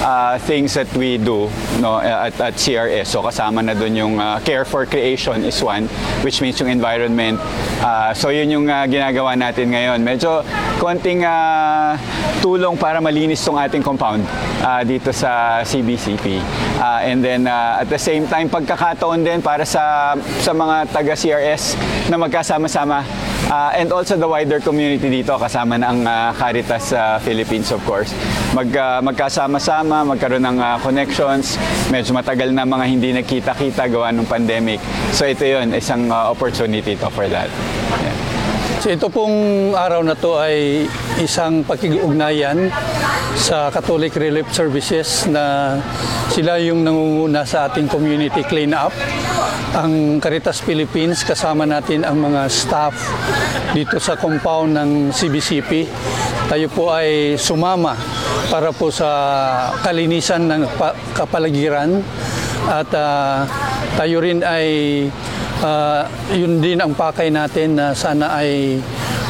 uh, 0.00 0.38
things 0.38 0.74
that 0.74 0.88
we 0.96 1.18
do 1.18 1.50
no 1.80 1.98
at, 1.98 2.32
at 2.40 2.54
CRS. 2.54 3.12
So 3.12 3.22
kasama 3.22 3.64
na 3.64 3.74
doon 3.74 3.94
yung 3.96 4.14
uh, 4.20 4.40
care 4.40 4.64
for 4.64 4.86
creation 4.86 5.44
is 5.44 5.58
one 5.62 5.86
which 6.22 6.40
means 6.40 6.58
yung 6.60 6.70
environment. 6.70 7.40
Uh, 7.82 8.14
so 8.14 8.30
yun 8.30 8.50
yung 8.50 8.66
uh, 8.70 8.86
ginagawa 8.86 9.36
natin 9.36 9.74
ngayon. 9.74 10.00
Medyo 10.00 10.46
konting 10.78 11.26
uh, 11.26 11.98
tulong 12.40 12.78
para 12.78 13.02
malinis 13.02 13.42
tong 13.42 13.58
ating 13.58 13.82
compound 13.82 14.22
uh, 14.62 14.80
dito 14.86 15.10
sa 15.12 15.60
CBCP. 15.66 16.40
Uh, 16.78 17.00
and 17.02 17.20
then 17.24 17.46
uh, 17.46 17.82
at 17.82 17.88
the 17.90 17.98
same 17.98 18.24
time 18.30 18.48
pagkakataon 18.48 19.26
din 19.26 19.42
para 19.42 19.66
sa 19.66 20.14
sa 20.40 20.52
mga 20.54 20.88
taga 20.92 21.14
CRS 21.18 21.76
na 22.08 22.16
magkasama-sama 22.16 23.25
uh, 23.50 23.70
and 23.76 23.92
also 23.92 24.16
the 24.16 24.28
wider 24.28 24.58
community 24.60 25.22
dito 25.22 25.36
kasama 25.38 25.78
na 25.78 25.92
ang 25.92 26.00
uh, 26.04 26.30
Caritas 26.34 26.92
uh, 26.92 27.18
Philippines 27.22 27.70
of 27.70 27.80
course. 27.84 28.10
Mag 28.56 28.70
uh, 28.72 29.00
magkasama-sama, 29.04 30.02
magkaroon 30.06 30.44
ng 30.44 30.58
uh, 30.58 30.76
connections. 30.80 31.60
Medyo 31.92 32.16
matagal 32.16 32.50
na 32.50 32.64
mga 32.66 32.84
hindi 32.88 33.08
nagkita-kita 33.14 33.88
gawa 33.92 34.10
ng 34.12 34.26
pandemic. 34.26 34.80
So 35.14 35.28
ito 35.28 35.44
'yon, 35.44 35.72
isang 35.76 36.08
uh, 36.08 36.32
opportunity 36.32 36.98
to 36.98 37.08
for 37.12 37.28
that. 37.30 37.48
Yeah. 38.02 38.16
So 38.82 38.92
ito 38.92 39.08
pong 39.08 39.72
araw 39.72 40.04
na 40.04 40.14
to 40.14 40.36
ay 40.36 40.86
isang 41.18 41.64
pakikugnayan 41.64 42.68
sa 43.36 43.68
Catholic 43.68 44.16
Relief 44.16 44.48
Services 44.48 45.28
na 45.28 45.76
sila 46.32 46.56
yung 46.56 46.80
nangunguna 46.80 47.44
sa 47.44 47.68
ating 47.68 47.86
community 47.86 48.40
clean-up. 48.48 48.90
Ang 49.76 50.18
Caritas 50.18 50.64
Philippines, 50.64 51.20
kasama 51.20 51.68
natin 51.68 52.02
ang 52.02 52.16
mga 52.16 52.48
staff 52.48 52.96
dito 53.76 54.00
sa 54.00 54.16
compound 54.16 54.72
ng 54.72 54.90
CBCP. 55.12 55.84
Tayo 56.48 56.66
po 56.72 56.88
ay 56.88 57.36
sumama 57.36 57.92
para 58.48 58.72
po 58.72 58.88
sa 58.88 59.08
kalinisan 59.84 60.48
ng 60.48 60.62
kapaligiran 61.12 62.00
at 62.72 62.88
uh, 62.96 63.44
tayo 64.00 64.16
rin 64.24 64.40
ay 64.40 64.66
uh, 65.60 66.02
yun 66.32 66.58
din 66.58 66.80
ang 66.80 66.96
pakay 66.96 67.30
natin 67.30 67.78
na 67.78 67.92
sana 67.92 68.32
ay 68.38 68.80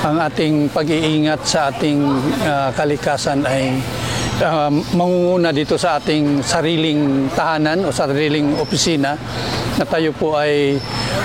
ang 0.07 0.23
ating 0.23 0.71
pag-iingat 0.71 1.43
sa 1.43 1.75
ating 1.75 1.99
uh, 2.47 2.71
kalikasan 2.79 3.43
ay 3.43 3.75
uh, 4.39 4.71
mangunguna 4.95 5.51
dito 5.51 5.75
sa 5.75 5.99
ating 5.99 6.47
sariling 6.47 7.27
tahanan 7.35 7.83
o 7.83 7.91
sariling 7.91 8.55
opisina 8.63 9.19
na 9.77 9.85
tayo 9.85 10.15
po 10.15 10.39
ay 10.39 10.79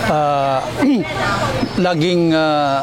uh, 0.10 0.60
laging 1.86 2.34
uh, 2.34 2.82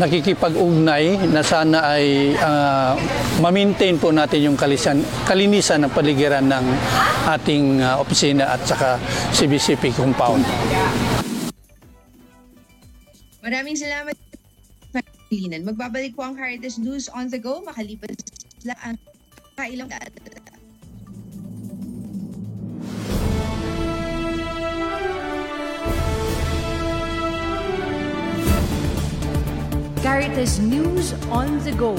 nakikipag-ugnay 0.00 1.20
na 1.28 1.44
sana 1.44 2.00
ay 2.00 2.32
uh, 2.40 2.96
ma-maintain 3.44 4.00
po 4.00 4.08
natin 4.16 4.40
yung 4.40 4.56
kalisan, 4.56 5.04
kalinisan 5.28 5.84
ng 5.84 5.92
paligiran 5.92 6.48
ng 6.48 6.64
ating 7.28 7.84
uh, 7.84 8.00
opisina 8.00 8.56
at 8.56 8.64
saka 8.64 8.96
CBCP 9.36 9.92
compound. 9.92 10.48
Maraming 13.44 13.76
salamat. 13.78 14.25
Linan. 15.30 15.66
Magbabalik 15.66 16.14
po 16.14 16.22
ang 16.22 16.38
Caritas 16.38 16.78
News 16.78 17.10
on 17.10 17.26
the 17.30 17.40
go. 17.40 17.62
Makalipas 17.66 18.14
lang 18.62 18.78
ang 18.82 18.96
kailang 19.58 19.90
Caritas 30.06 30.62
News 30.62 31.18
on 31.34 31.58
the 31.66 31.74
Go, 31.74 31.98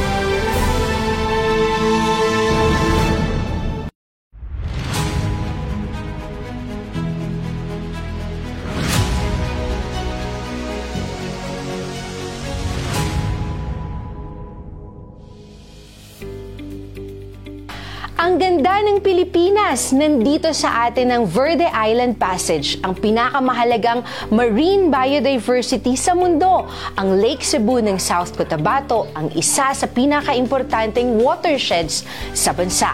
Pilipinas, 19.01 19.89
nandito 19.89 20.53
sa 20.53 20.85
atin 20.85 21.09
ang 21.09 21.23
Verde 21.25 21.65
Island 21.65 22.21
Passage, 22.21 22.77
ang 22.85 22.93
pinakamahalagang 22.93 24.05
marine 24.29 24.93
biodiversity 24.93 25.97
sa 25.97 26.13
mundo. 26.13 26.69
Ang 26.93 27.17
Lake 27.17 27.41
Cebu 27.41 27.81
ng 27.81 27.97
South 27.97 28.37
Cotabato, 28.37 29.09
ang 29.17 29.33
isa 29.33 29.73
sa 29.73 29.87
pinakaimportanteng 29.89 31.17
watersheds 31.17 32.05
sa 32.37 32.53
bansa. 32.53 32.93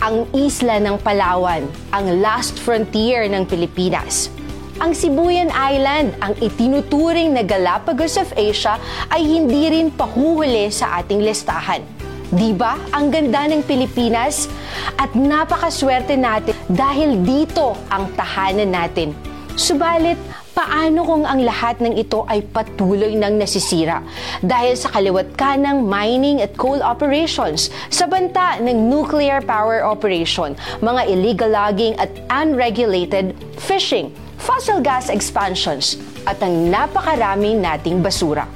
ang 0.00 0.24
isla 0.32 0.80
ng 0.80 0.96
Palawan, 1.04 1.68
ang 1.92 2.24
last 2.24 2.56
frontier 2.56 3.28
ng 3.28 3.44
Pilipinas. 3.44 4.32
Ang 4.80 4.96
Sibuyan 4.96 5.52
Island, 5.52 6.16
ang 6.24 6.32
itinuturing 6.40 7.36
na 7.36 7.44
Galapagos 7.44 8.16
of 8.16 8.32
Asia, 8.32 8.80
ay 9.12 9.20
hindi 9.20 9.68
rin 9.68 9.92
pahuhuli 9.92 10.72
sa 10.72 11.04
ating 11.04 11.20
listahan. 11.20 11.99
Di 12.30 12.54
ba? 12.54 12.78
Ang 12.94 13.10
ganda 13.10 13.50
ng 13.50 13.66
Pilipinas 13.66 14.46
at 14.94 15.10
napakaswerte 15.18 16.14
natin 16.14 16.54
dahil 16.70 17.26
dito 17.26 17.74
ang 17.90 18.06
tahanan 18.14 18.70
natin. 18.70 19.10
Subalit, 19.58 20.14
paano 20.54 21.02
kung 21.02 21.26
ang 21.26 21.42
lahat 21.42 21.82
ng 21.82 21.98
ito 21.98 22.22
ay 22.30 22.46
patuloy 22.46 23.18
nang 23.18 23.34
nasisira 23.34 24.06
dahil 24.46 24.78
sa 24.78 24.94
kaliwat 24.94 25.34
kanang 25.34 25.82
mining 25.82 26.38
at 26.38 26.54
coal 26.54 26.78
operations, 26.86 27.66
sa 27.90 28.06
banta 28.06 28.62
ng 28.62 28.78
nuclear 28.86 29.42
power 29.42 29.82
operation, 29.82 30.54
mga 30.78 31.02
illegal 31.10 31.50
logging 31.50 31.98
at 31.98 32.14
unregulated 32.30 33.34
fishing, 33.58 34.14
fossil 34.38 34.78
gas 34.78 35.10
expansions, 35.10 35.98
at 36.30 36.38
ang 36.38 36.70
napakarami 36.70 37.58
nating 37.58 37.98
basura. 37.98 38.46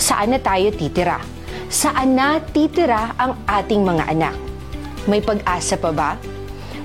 Saan 0.00 0.32
na 0.32 0.40
tayo 0.40 0.72
titira? 0.72 1.41
Saan 1.72 2.12
na 2.12 2.36
titira 2.36 3.16
ang 3.16 3.32
ating 3.48 3.80
mga 3.80 4.12
anak? 4.12 4.36
May 5.08 5.24
pag-asa 5.24 5.80
pa 5.80 5.88
ba? 5.88 6.20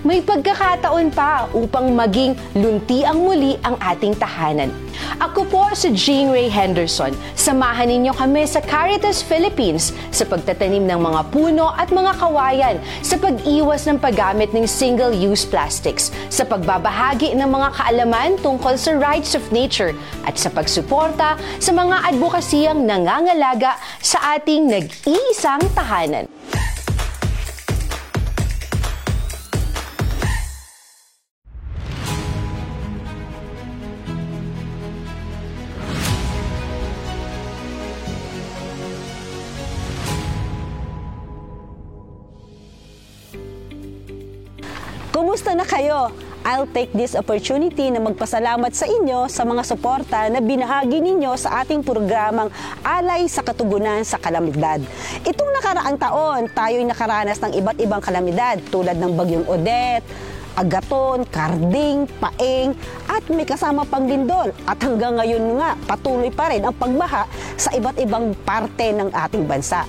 May 0.07 0.23
pagkakataon 0.23 1.11
pa 1.11 1.51
upang 1.51 1.91
maging 1.91 2.31
luntiang 2.55 3.19
muli 3.19 3.59
ang 3.59 3.75
ating 3.83 4.15
tahanan. 4.15 4.71
Ako 5.19 5.43
po 5.51 5.67
si 5.75 5.91
Jean 5.91 6.31
Ray 6.31 6.47
Henderson. 6.47 7.11
Samahan 7.35 7.91
ninyo 7.91 8.15
kami 8.15 8.47
sa 8.47 8.63
Caritas 8.63 9.19
Philippines 9.19 9.91
sa 10.15 10.23
pagtatanim 10.23 10.87
ng 10.87 10.99
mga 11.03 11.21
puno 11.27 11.75
at 11.75 11.91
mga 11.91 12.23
kawayan, 12.23 12.79
sa 13.03 13.19
pag-iwas 13.19 13.83
ng 13.83 13.99
paggamit 13.99 14.55
ng 14.55 14.63
single-use 14.63 15.43
plastics, 15.43 16.15
sa 16.31 16.47
pagbabahagi 16.47 17.35
ng 17.35 17.49
mga 17.51 17.75
kaalaman 17.75 18.39
tungkol 18.39 18.79
sa 18.79 18.95
rights 18.95 19.35
of 19.35 19.43
nature, 19.51 19.91
at 20.23 20.39
sa 20.39 20.47
pagsuporta 20.47 21.35
sa 21.59 21.71
mga 21.75 22.15
advokasiyang 22.15 22.79
nangangalaga 22.79 23.75
sa 23.99 24.39
ating 24.39 24.71
nag-iisang 24.71 25.67
tahanan. 25.75 26.31
Kayo? 45.77 46.09
I'll 46.41 46.65
take 46.73 46.89
this 46.95 47.13
opportunity 47.13 47.93
na 47.93 48.01
magpasalamat 48.01 48.73
sa 48.73 48.89
inyo 48.89 49.29
sa 49.29 49.45
mga 49.45 49.61
suporta 49.61 50.25
na 50.31 50.41
binahagi 50.41 51.03
ninyo 51.03 51.37
sa 51.37 51.61
ating 51.61 51.85
programang 51.85 52.49
Alay 52.81 53.29
sa 53.29 53.45
Katugunan 53.45 54.01
sa 54.01 54.17
Kalamidad. 54.17 54.81
Itong 55.21 55.51
nakaraang 55.53 55.99
taon, 56.01 56.49
tayo'y 56.49 56.87
nakaranas 56.87 57.37
ng 57.43 57.53
iba't 57.61 57.77
ibang 57.83 58.01
kalamidad 58.01 58.57
tulad 58.73 58.97
ng 58.97 59.11
Bagyong 59.13 59.45
Odette, 59.45 60.07
agaton, 60.57 61.27
karding, 61.29 62.09
paeng, 62.17 62.73
at 63.05 63.21
may 63.29 63.45
kasama 63.45 63.85
pang 63.85 64.09
lindol. 64.09 64.49
At 64.65 64.81
hanggang 64.81 65.19
ngayon 65.19 65.61
nga, 65.61 65.77
patuloy 65.85 66.33
pa 66.33 66.49
rin 66.49 66.65
ang 66.65 66.73
pagbaha 66.73 67.29
sa 67.53 67.69
iba't 67.75 68.01
ibang 68.01 68.33
parte 68.41 68.95
ng 68.95 69.13
ating 69.13 69.45
bansa. 69.45 69.85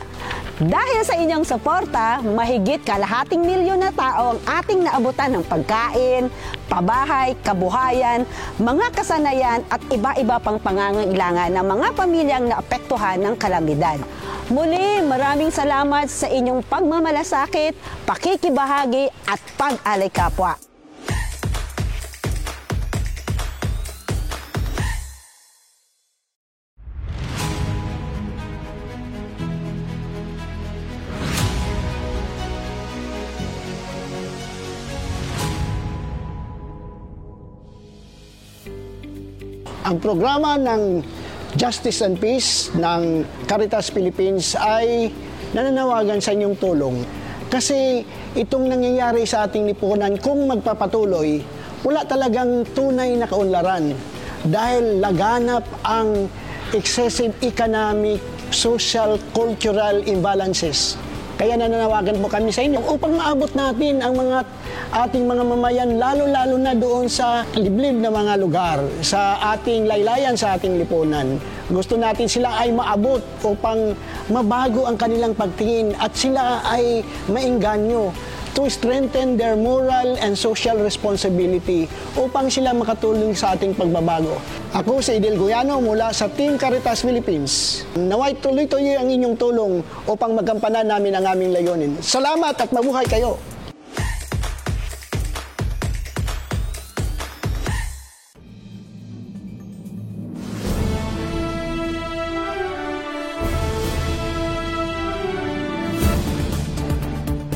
Dahil 0.59 1.07
sa 1.07 1.14
inyong 1.14 1.47
suporta, 1.47 2.18
mahigit 2.18 2.83
kalahating 2.83 3.47
milyon 3.47 3.79
na 3.79 3.94
tao 3.94 4.35
ang 4.35 4.42
ating 4.42 4.83
naabutan 4.83 5.38
ng 5.38 5.47
pagkain, 5.47 6.27
pabahay, 6.66 7.38
kabuhayan, 7.47 8.27
mga 8.59 8.90
kasanayan 8.90 9.62
at 9.71 9.79
iba-iba 9.87 10.42
pang 10.42 10.59
pangangailangan 10.59 11.55
ng 11.55 11.62
mga 11.62 11.88
pamilyang 11.94 12.44
naapektuhan 12.51 13.23
ng 13.23 13.35
kalamidad. 13.38 14.03
Muli, 14.51 14.99
maraming 15.07 15.55
salamat 15.55 16.11
sa 16.11 16.27
inyong 16.27 16.66
pagmamalasakit, 16.66 17.79
pakikibahagi 18.03 19.14
at 19.31 19.38
pag-alay 19.55 20.11
kapwa. 20.11 20.67
Ang 39.88 40.05
programa 40.05 40.61
ng 40.61 41.01
Justice 41.57 42.05
and 42.05 42.20
Peace 42.20 42.68
ng 42.77 43.24
Caritas 43.48 43.88
Philippines 43.88 44.53
ay 44.53 45.09
nananawagan 45.57 46.20
sa 46.20 46.37
inyong 46.37 46.61
tulong. 46.61 47.01
Kasi 47.48 48.05
itong 48.37 48.68
nangyayari 48.68 49.24
sa 49.24 49.48
ating 49.48 49.64
lipunan, 49.64 50.12
kung 50.20 50.44
magpapatuloy, 50.44 51.40
wala 51.88 52.05
talagang 52.05 52.68
tunay 52.77 53.16
na 53.16 53.24
kaunlaran 53.24 53.96
dahil 54.44 55.01
laganap 55.01 55.64
ang 55.81 56.29
excessive 56.77 57.33
economic, 57.40 58.20
social, 58.53 59.16
cultural 59.33 60.05
imbalances. 60.05 61.01
Kaya 61.38 61.55
nananawagan 61.55 62.18
po 62.18 62.27
kami 62.27 62.51
sa 62.51 62.66
inyo 62.66 62.83
upang 62.83 63.14
maabot 63.14 63.46
natin 63.55 64.03
ang 64.03 64.11
mga 64.11 64.42
ating 64.90 65.22
mga 65.22 65.42
mamayan, 65.46 65.90
lalo-lalo 65.94 66.59
na 66.59 66.74
doon 66.74 67.07
sa 67.07 67.46
liblib 67.55 67.94
na 68.03 68.11
mga 68.11 68.35
lugar, 68.42 68.83
sa 69.07 69.38
ating 69.55 69.87
laylayan, 69.87 70.35
sa 70.35 70.59
ating 70.59 70.83
lipunan. 70.83 71.38
Gusto 71.70 71.94
natin 71.94 72.27
sila 72.27 72.59
ay 72.59 72.74
maabot 72.74 73.22
upang 73.46 73.94
mabago 74.35 74.90
ang 74.90 74.98
kanilang 74.98 75.31
pagtingin 75.38 75.94
at 76.03 76.11
sila 76.11 76.59
ay 76.66 77.07
maingganyo 77.31 78.11
to 78.54 78.68
strengthen 78.70 79.37
their 79.37 79.56
moral 79.56 80.16
and 80.20 80.37
social 80.37 80.78
responsibility 80.78 81.90
upang 82.14 82.48
sila 82.48 82.76
makatulong 82.76 83.34
sa 83.34 83.56
ating 83.56 83.74
pagbabago. 83.74 84.38
Ako 84.76 85.00
si 85.00 85.16
Idil 85.16 85.40
Guyano 85.40 85.80
mula 85.80 86.12
sa 86.12 86.28
Team 86.28 86.61
Caritas 86.61 87.02
Philippines. 87.02 87.84
Naway 87.96 88.37
tuloy-tuloy 88.38 88.94
ang 88.96 89.08
inyong 89.08 89.37
tulong 89.37 89.80
upang 90.04 90.37
magampanan 90.37 90.87
namin 90.87 91.16
ang 91.16 91.24
aming 91.34 91.50
layunin. 91.56 91.92
Salamat 92.04 92.54
at 92.56 92.70
mabuhay 92.70 93.08
kayo! 93.08 93.40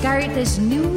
Caritas 0.02 0.58
News 0.58 0.71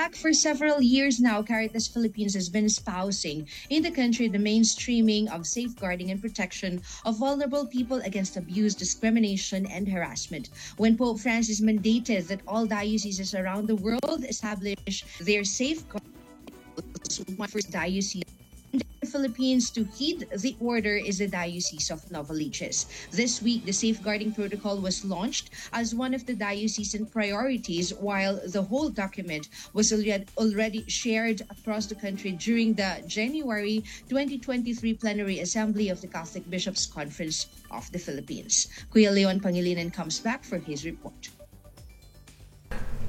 Back. 0.00 0.16
For 0.16 0.32
several 0.32 0.80
years 0.80 1.20
now, 1.20 1.42
Caritas 1.42 1.86
Philippines 1.86 2.32
has 2.32 2.48
been 2.48 2.64
espousing 2.64 3.46
in 3.68 3.82
the 3.82 3.90
country 3.90 4.28
the 4.28 4.38
mainstreaming 4.38 5.28
of 5.28 5.46
safeguarding 5.46 6.10
and 6.10 6.18
protection 6.18 6.80
of 7.04 7.18
vulnerable 7.18 7.66
people 7.66 8.00
against 8.00 8.38
abuse, 8.38 8.74
discrimination, 8.74 9.66
and 9.66 9.86
harassment. 9.86 10.48
When 10.78 10.96
Pope 10.96 11.20
Francis 11.20 11.60
mandated 11.60 12.28
that 12.28 12.40
all 12.48 12.64
dioceses 12.64 13.34
around 13.34 13.68
the 13.68 13.76
world 13.76 14.24
establish 14.24 15.04
their 15.20 15.44
safeguards, 15.44 17.20
one 17.36 17.48
first 17.48 17.70
diocese 17.70 18.24
the 18.72 19.06
Philippines 19.06 19.70
to 19.70 19.84
heed 19.84 20.26
the 20.36 20.56
order 20.60 20.94
is 20.94 21.18
the 21.18 21.26
Diocese 21.26 21.90
of 21.90 22.04
Novaliches. 22.10 22.86
This 23.10 23.42
week, 23.42 23.64
the 23.64 23.72
safeguarding 23.72 24.32
protocol 24.32 24.78
was 24.78 25.04
launched 25.04 25.50
as 25.72 25.94
one 25.94 26.14
of 26.14 26.26
the 26.26 26.34
diocesan 26.34 27.06
priorities, 27.06 27.94
while 27.94 28.40
the 28.46 28.62
whole 28.62 28.88
document 28.88 29.48
was 29.72 29.92
already 30.36 30.84
shared 30.86 31.42
across 31.50 31.86
the 31.86 31.94
country 31.94 32.32
during 32.32 32.74
the 32.74 33.02
January 33.06 33.82
2023 34.08 34.94
plenary 34.94 35.40
assembly 35.40 35.88
of 35.88 36.00
the 36.00 36.06
Catholic 36.06 36.48
Bishops' 36.50 36.86
Conference 36.86 37.46
of 37.70 37.90
the 37.92 37.98
Philippines. 37.98 38.68
Kuya 38.92 39.12
Leon 39.12 39.40
Pangilinan 39.40 39.92
comes 39.92 40.20
back 40.20 40.44
for 40.44 40.58
his 40.58 40.84
report. 40.84 41.30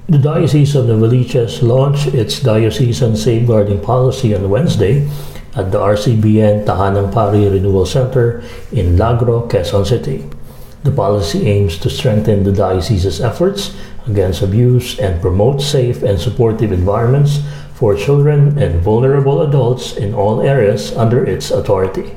The 0.08 0.18
Diocese 0.18 0.74
of 0.74 0.86
Novaliches 0.86 1.62
launched 1.62 2.08
its 2.08 2.40
diocesan 2.40 3.16
safeguarding 3.16 3.80
policy 3.80 4.34
on 4.34 4.50
Wednesday 4.50 5.08
at 5.54 5.70
the 5.70 5.78
RCBN 5.78 6.64
Tahanang 6.64 7.12
Pari 7.12 7.48
Renewal 7.48 7.84
Center 7.84 8.40
in 8.72 8.96
Lagro, 8.96 9.48
Quezon 9.48 9.86
City. 9.86 10.24
The 10.82 10.90
policy 10.90 11.46
aims 11.46 11.78
to 11.78 11.90
strengthen 11.90 12.42
the 12.42 12.52
diocese's 12.52 13.20
efforts 13.20 13.76
against 14.06 14.42
abuse 14.42 14.98
and 14.98 15.20
promote 15.20 15.60
safe 15.60 16.02
and 16.02 16.18
supportive 16.18 16.72
environments 16.72 17.40
for 17.74 17.94
children 17.94 18.58
and 18.58 18.80
vulnerable 18.80 19.42
adults 19.42 19.96
in 19.96 20.14
all 20.14 20.40
areas 20.40 20.96
under 20.96 21.24
its 21.24 21.50
authority. 21.50 22.16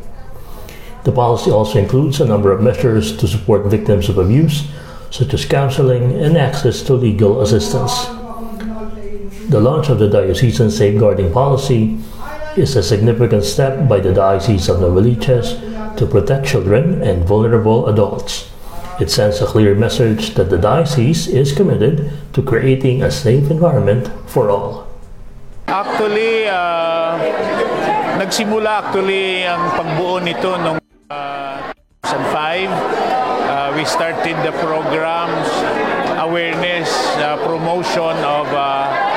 The 1.04 1.12
policy 1.12 1.52
also 1.52 1.78
includes 1.78 2.20
a 2.22 2.26
number 2.26 2.52
of 2.52 2.62
measures 2.64 3.16
to 3.18 3.28
support 3.28 3.68
victims 3.68 4.10
of 4.10 4.18
abuse, 4.18 4.64
such 5.12 5.34
as 5.34 5.46
counseling 5.46 6.18
and 6.24 6.38
access 6.38 6.82
to 6.84 6.94
legal 6.94 7.42
assistance. 7.42 8.06
The 9.50 9.62
launch 9.62 9.90
of 9.90 10.00
the 10.00 10.10
diocesan 10.10 10.72
safeguarding 10.72 11.32
policy 11.32 12.00
is 12.58 12.76
a 12.76 12.84
significant 12.84 13.44
step 13.44 13.88
by 13.88 14.00
the 14.00 14.14
Diocese 14.14 14.70
of 14.70 14.78
Novaliches 14.78 15.60
to 15.98 16.06
protect 16.06 16.48
children 16.48 17.02
and 17.04 17.24
vulnerable 17.24 17.88
adults. 17.88 18.52
It 19.00 19.12
sends 19.12 19.42
a 19.42 19.46
clear 19.46 19.76
message 19.76 20.36
that 20.36 20.50
the 20.50 20.58
diocese 20.58 21.28
is 21.28 21.52
committed 21.52 22.12
to 22.32 22.42
creating 22.42 23.04
a 23.04 23.12
safe 23.12 23.52
environment 23.52 24.08
for 24.26 24.50
all. 24.50 24.88
Actually, 25.68 26.48
uh, 26.48 27.20
nagsimula 28.16 28.88
actually 28.88 29.44
ang 29.44 29.76
pagbuo 29.76 30.24
nito 30.24 30.56
noong 30.56 30.80
uh, 31.12 31.76
2005. 32.08 32.72
Uh, 32.72 33.76
we 33.76 33.84
started 33.84 34.40
the 34.48 34.56
programs, 34.64 35.50
awareness, 36.24 36.88
uh, 37.20 37.36
promotion 37.44 38.16
of 38.24 38.48
uh, 38.56 39.15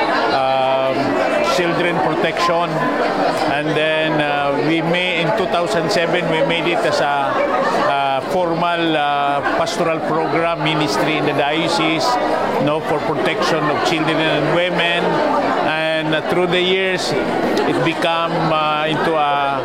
children 1.59 1.95
protection. 2.07 2.71
And 3.51 3.67
then 3.75 4.21
uh, 4.21 4.55
we 4.67 4.81
made, 4.81 5.21
in 5.21 5.27
2007, 5.37 6.31
we 6.31 6.39
made 6.47 6.71
it 6.71 6.79
as 6.79 7.01
a 7.01 7.05
uh, 7.05 8.21
formal 8.31 8.95
uh, 8.95 9.41
pastoral 9.59 9.99
program 10.07 10.63
ministry 10.63 11.17
in 11.17 11.25
the 11.25 11.33
diocese 11.33 12.07
no, 12.63 12.79
for 12.79 12.99
protection 12.99 13.59
of 13.59 13.77
children 13.89 14.15
and 14.15 14.55
women. 14.55 15.03
And 15.67 16.15
uh, 16.15 16.29
through 16.29 16.47
the 16.47 16.61
years, 16.61 17.11
it 17.11 17.77
became 17.83 18.31
uh, 18.55 18.87
into 18.87 19.13
a, 19.15 19.59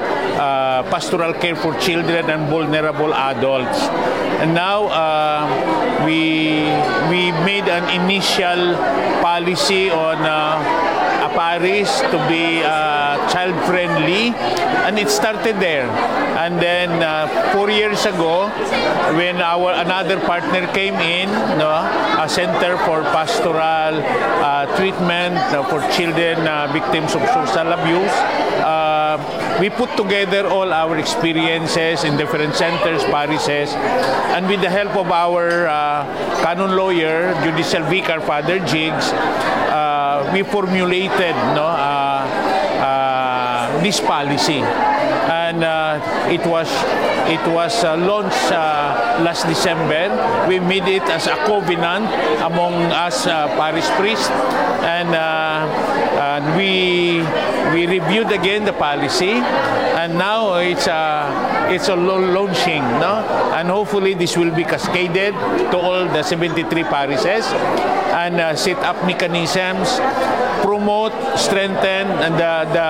a 0.82 0.90
pastoral 0.90 1.32
care 1.34 1.54
for 1.54 1.78
children 1.78 2.28
and 2.28 2.50
vulnerable 2.50 3.14
adults. 3.14 3.78
And 4.42 4.52
now 4.52 4.86
uh, 4.90 6.04
we 6.04 6.66
we 7.08 7.30
made 7.46 7.68
an 7.68 7.86
initial 8.02 8.74
policy 9.22 9.90
on 9.90 10.18
uh, 10.18 10.93
a 11.34 11.38
parish 11.38 11.90
to 12.12 12.18
be 12.28 12.62
uh, 12.62 13.16
child 13.30 13.54
friendly 13.66 14.34
and 14.86 14.98
it 14.98 15.08
started 15.08 15.56
there. 15.60 15.88
And 16.38 16.60
then 16.60 16.90
uh, 17.02 17.52
four 17.52 17.70
years 17.70 18.04
ago 18.06 18.48
when 19.16 19.40
our 19.40 19.72
another 19.72 20.20
partner 20.20 20.66
came 20.72 20.94
in 20.94 21.28
no 21.58 21.70
a 22.18 22.28
center 22.28 22.76
for 22.84 23.02
pastoral 23.14 23.94
uh, 24.02 24.66
treatment 24.76 25.34
uh, 25.36 25.62
for 25.68 25.80
children 25.92 26.46
uh, 26.46 26.70
victims 26.72 27.14
of 27.14 27.22
social 27.30 27.68
abuse 27.72 28.16
uh, 28.64 28.93
we 29.60 29.70
put 29.70 29.96
together 29.96 30.46
all 30.46 30.72
our 30.72 30.98
experiences 30.98 32.04
in 32.04 32.16
different 32.16 32.54
centers 32.54 33.02
parishes 33.04 33.72
and 34.34 34.46
with 34.48 34.60
the 34.60 34.70
help 34.70 34.96
of 34.96 35.10
our 35.10 35.66
uh, 35.66 36.04
canon 36.42 36.76
lawyer 36.76 37.34
judicial 37.42 37.82
vicar 37.84 38.20
father 38.20 38.58
Jigs 38.66 39.12
uh, 39.12 40.30
we 40.32 40.42
formulated 40.42 41.34
no 41.54 41.64
uh, 41.64 42.54
uh, 42.84 43.82
this 43.82 44.00
policy. 44.00 44.60
And 45.28 45.64
uh, 45.64 46.00
it 46.30 46.44
was 46.46 46.68
it 47.28 47.40
was 47.52 47.84
uh, 47.84 47.96
launched 47.96 48.52
uh, 48.52 49.20
last 49.24 49.46
December. 49.46 50.12
We 50.48 50.60
made 50.60 50.88
it 50.88 51.02
as 51.08 51.26
a 51.26 51.36
covenant 51.48 52.08
among 52.40 52.74
us 52.92 53.26
uh, 53.26 53.48
parish 53.56 53.88
priests 53.96 54.28
and 54.84 55.14
uh, 55.14 55.68
and 56.20 56.44
we 56.56 57.20
we 57.74 57.86
reviewed 57.86 58.30
again 58.30 58.64
the 58.64 58.72
policy 58.72 59.32
and 60.00 60.16
now 60.16 60.54
it's 60.54 60.86
a 60.86 61.68
it's 61.74 61.88
a 61.88 61.96
launching 61.96 62.82
no? 63.02 63.14
And 63.52 63.68
hopefully 63.68 64.14
this 64.14 64.36
will 64.36 64.54
be 64.54 64.62
cascaded 64.62 65.34
to 65.72 65.76
all 65.76 66.06
the 66.06 66.22
73 66.22 66.84
parishes 66.84 67.44
and 68.14 68.40
uh, 68.40 68.54
set 68.54 68.78
up 68.78 68.96
mechanisms 69.04 69.98
promote 70.62 71.12
strengthen 71.36 72.06
and 72.24 72.34
the, 72.34 72.54
the 72.72 72.88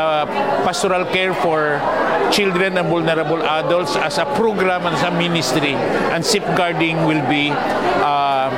pastoral 0.62 1.04
care 1.06 1.34
for 1.34 1.80
children 2.30 2.78
and 2.78 2.88
vulnerable 2.88 3.42
adults 3.42 3.96
as 3.96 4.18
a 4.18 4.24
program 4.36 4.86
and 4.86 4.94
as 4.94 5.02
a 5.02 5.10
ministry 5.10 5.74
and 6.14 6.24
safeguarding 6.24 7.04
will 7.04 7.24
be 7.28 7.50
uh, 7.50 8.48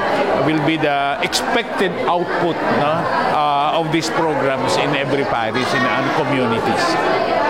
will 0.46 0.64
be 0.66 0.76
the 0.76 1.18
expected 1.22 1.90
output 2.06 2.56
no, 2.82 2.92
uh, 3.32 3.80
of 3.80 3.90
these 3.92 4.10
programs 4.10 4.76
in 4.76 4.90
every 4.94 5.24
parish 5.24 5.70
and 5.74 6.06
communities. 6.18 7.45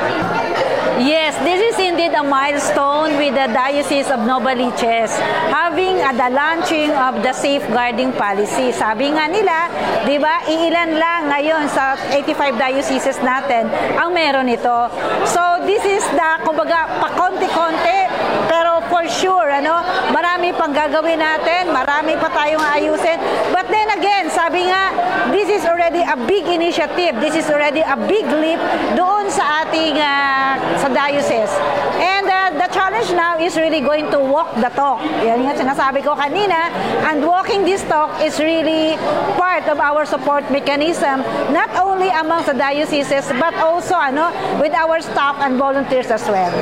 Yes, 0.97 1.37
this 1.45 1.61
is 1.61 1.77
indeed 1.77 2.17
a 2.17 2.25
milestone 2.25 3.21
with 3.21 3.37
the 3.37 3.53
Diocese 3.53 4.09
of 4.09 4.25
Novaliches 4.25 5.13
having 5.53 6.01
uh, 6.01 6.09
the 6.17 6.33
launching 6.33 6.89
of 6.89 7.21
the 7.21 7.37
safeguarding 7.37 8.17
policy. 8.17 8.73
Sabi 8.73 9.13
nga 9.13 9.29
nila, 9.29 9.69
di 10.09 10.17
ba, 10.17 10.41
iilan 10.49 10.97
lang 10.97 11.29
ngayon 11.29 11.69
sa 11.69 12.01
85 12.01 12.57
dioceses 12.57 13.21
natin 13.21 13.69
ang 14.01 14.17
meron 14.17 14.49
ito. 14.49 14.89
So 15.29 15.69
this 15.69 15.85
is 15.85 16.01
the, 16.17 16.31
kumbaga, 16.49 16.89
pakonti-konti, 16.97 18.01
pero 18.49 18.66
for 18.97 19.05
sure, 19.13 19.53
ano, 19.53 19.85
marami 20.09 20.57
pang 20.57 20.73
gagawin 20.73 21.21
natin, 21.21 21.69
marami 21.69 22.17
pa 22.17 22.33
tayong 22.33 22.65
ayusin. 22.65 23.21
But 23.53 23.69
then 23.69 23.93
again, 23.93 24.33
sabi 24.33 24.65
nga, 24.73 24.89
this 25.29 25.53
is 25.53 25.69
already 25.69 26.01
a 26.01 26.17
big 26.17 26.49
initiative. 26.49 27.21
This 27.21 27.37
is 27.37 27.45
already 27.53 27.85
a 27.85 27.93
big 28.09 28.25
leap 28.41 28.57
doon 28.97 29.29
sa 29.29 29.69
ating 29.69 30.01
uh, 30.01 30.81
sa 30.81 30.89
diocese. 30.89 31.53
And 32.01 32.16
challenge 32.77 33.11
now 33.17 33.41
is 33.41 33.57
really 33.57 33.81
going 33.81 34.12
to 34.12 34.21
walk 34.21 34.53
the 34.61 34.69
talk. 34.77 35.01
Yan 35.25 35.49
nga 35.49 35.57
sinasabi 35.57 36.05
ko 36.05 36.12
kanina. 36.12 36.69
And 37.09 37.25
walking 37.25 37.65
this 37.65 37.81
talk 37.89 38.21
is 38.21 38.37
really 38.37 39.01
part 39.41 39.65
of 39.73 39.81
our 39.81 40.05
support 40.05 40.45
mechanism, 40.53 41.25
not 41.57 41.73
only 41.81 42.12
among 42.12 42.45
the 42.45 42.53
dioceses, 42.53 43.33
but 43.41 43.57
also 43.57 43.97
ano, 43.97 44.29
with 44.61 44.77
our 44.77 45.01
staff 45.01 45.41
and 45.41 45.57
volunteers 45.57 46.12
as 46.12 46.29
well. 46.29 46.53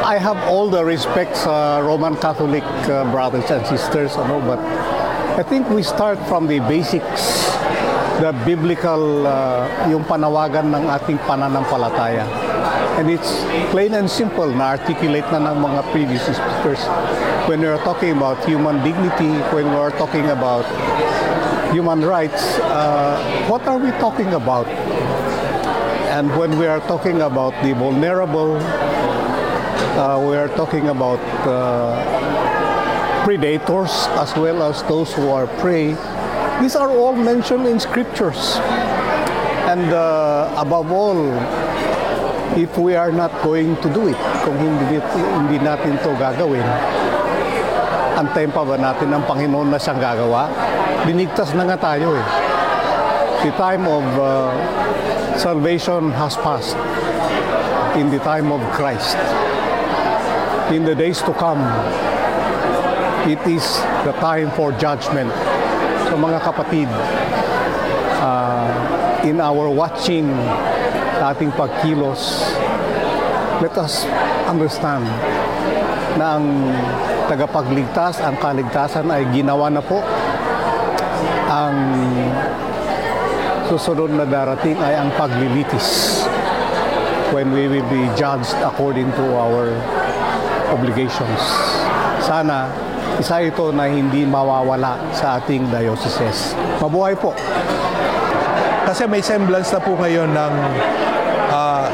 I 0.00 0.16
have 0.16 0.40
all 0.48 0.72
the 0.72 0.80
respect 0.80 1.36
sa 1.36 1.84
Roman 1.84 2.16
Catholic 2.16 2.64
uh, 2.88 3.04
brothers 3.12 3.52
and 3.52 3.60
sisters, 3.68 4.16
ano, 4.16 4.40
but 4.40 4.60
I 5.36 5.44
think 5.44 5.68
we 5.68 5.84
start 5.84 6.16
from 6.26 6.48
the 6.48 6.64
basics, 6.64 7.52
the 8.24 8.32
biblical, 8.48 9.28
uh, 9.28 9.68
yung 9.86 10.02
panawagan 10.08 10.72
ng 10.72 10.84
ating 10.88 11.20
pananampalataya. 11.28 12.24
And 12.98 13.06
it's 13.08 13.30
plain 13.70 13.94
and 13.94 14.10
simple 14.10 14.50
na 14.50 14.74
articulate 14.74 15.22
na 15.30 15.38
ng 15.38 15.62
mga 15.62 15.80
previous 15.94 16.26
speakers. 16.26 16.82
When 17.46 17.62
we're 17.62 17.78
talking 17.86 18.18
about 18.18 18.42
human 18.42 18.82
dignity, 18.82 19.38
when 19.54 19.70
we're 19.70 19.94
talking 19.94 20.26
about 20.34 20.66
human 21.70 22.02
rights, 22.02 22.58
uh, 22.66 23.22
what 23.46 23.62
are 23.70 23.78
we 23.78 23.94
talking 24.02 24.34
about? 24.34 24.66
And 26.10 26.26
when 26.34 26.58
we 26.58 26.66
are 26.66 26.82
talking 26.90 27.22
about 27.22 27.54
the 27.62 27.70
vulnerable, 27.70 28.58
uh, 28.58 30.18
we 30.18 30.34
are 30.34 30.50
talking 30.58 30.90
about 30.90 31.22
uh, 31.46 32.02
predators 33.22 34.10
as 34.18 34.34
well 34.34 34.58
as 34.66 34.82
those 34.90 35.14
who 35.14 35.30
are 35.30 35.46
prey. 35.62 35.94
These 36.58 36.74
are 36.74 36.90
all 36.90 37.14
mentioned 37.14 37.62
in 37.70 37.78
scriptures. 37.78 38.58
And 39.70 39.94
uh, 39.94 40.50
above 40.58 40.90
all, 40.90 41.30
if 42.56 42.78
we 42.78 42.94
are 42.94 43.12
not 43.12 43.32
going 43.42 43.76
to 43.82 43.88
do 43.92 44.08
it, 44.08 44.18
kung 44.44 44.56
hindi, 44.56 44.96
hindi 45.36 45.58
natin 45.60 45.98
to 46.00 46.14
gagawin, 46.16 46.64
antayin 48.16 48.50
pa 48.50 48.64
ba 48.64 48.78
natin 48.78 49.12
ang 49.12 49.26
Panginoon 49.28 49.68
na 49.68 49.78
siyang 49.78 50.00
gagawa? 50.00 50.48
Binigtas 51.04 51.52
na 51.52 51.68
nga 51.68 51.76
tayo 51.76 52.16
eh. 52.16 52.26
The 53.46 53.52
time 53.54 53.86
of 53.86 54.04
uh, 54.18 54.50
salvation 55.38 56.10
has 56.18 56.34
passed 56.42 56.74
in 57.94 58.10
the 58.10 58.18
time 58.26 58.50
of 58.50 58.58
Christ. 58.74 59.14
In 60.74 60.84
the 60.84 60.94
days 60.94 61.22
to 61.22 61.32
come, 61.32 61.62
it 63.30 63.38
is 63.46 63.64
the 64.02 64.12
time 64.18 64.50
for 64.52 64.74
judgment. 64.76 65.30
So 66.10 66.18
mga 66.18 66.42
kapatid, 66.42 66.90
uh, 68.18 69.22
in 69.22 69.40
our 69.40 69.70
watching 69.70 70.30
sa 71.18 71.34
ating 71.34 71.50
pagkilos, 71.58 72.54
let 73.58 73.74
us 73.74 74.06
understand 74.46 75.02
na 76.14 76.38
ang 76.38 76.46
tagapagligtas, 77.26 78.22
ang 78.22 78.38
kaligtasan 78.38 79.10
ay 79.10 79.26
ginawa 79.34 79.66
na 79.66 79.82
po. 79.82 79.98
Ang 81.50 81.76
susunod 83.66 84.14
na 84.14 84.22
darating 84.24 84.78
ay 84.78 84.94
ang 84.94 85.10
paglilitis 85.18 86.22
when 87.34 87.50
we 87.50 87.66
will 87.66 87.84
be 87.90 88.06
judged 88.14 88.54
according 88.62 89.10
to 89.18 89.24
our 89.34 89.74
obligations. 90.70 91.42
Sana 92.22 92.70
isa 93.18 93.42
ito 93.42 93.74
na 93.74 93.90
hindi 93.90 94.22
mawawala 94.22 95.02
sa 95.10 95.42
ating 95.42 95.66
diocese. 95.68 96.54
Mabuhay 96.78 97.18
po! 97.18 97.34
Kasi 98.88 99.04
may 99.04 99.20
semblance 99.20 99.68
na 99.68 99.84
po 99.84 100.00
ngayon 100.00 100.32
ng 100.32 100.52
uh, 101.52 101.86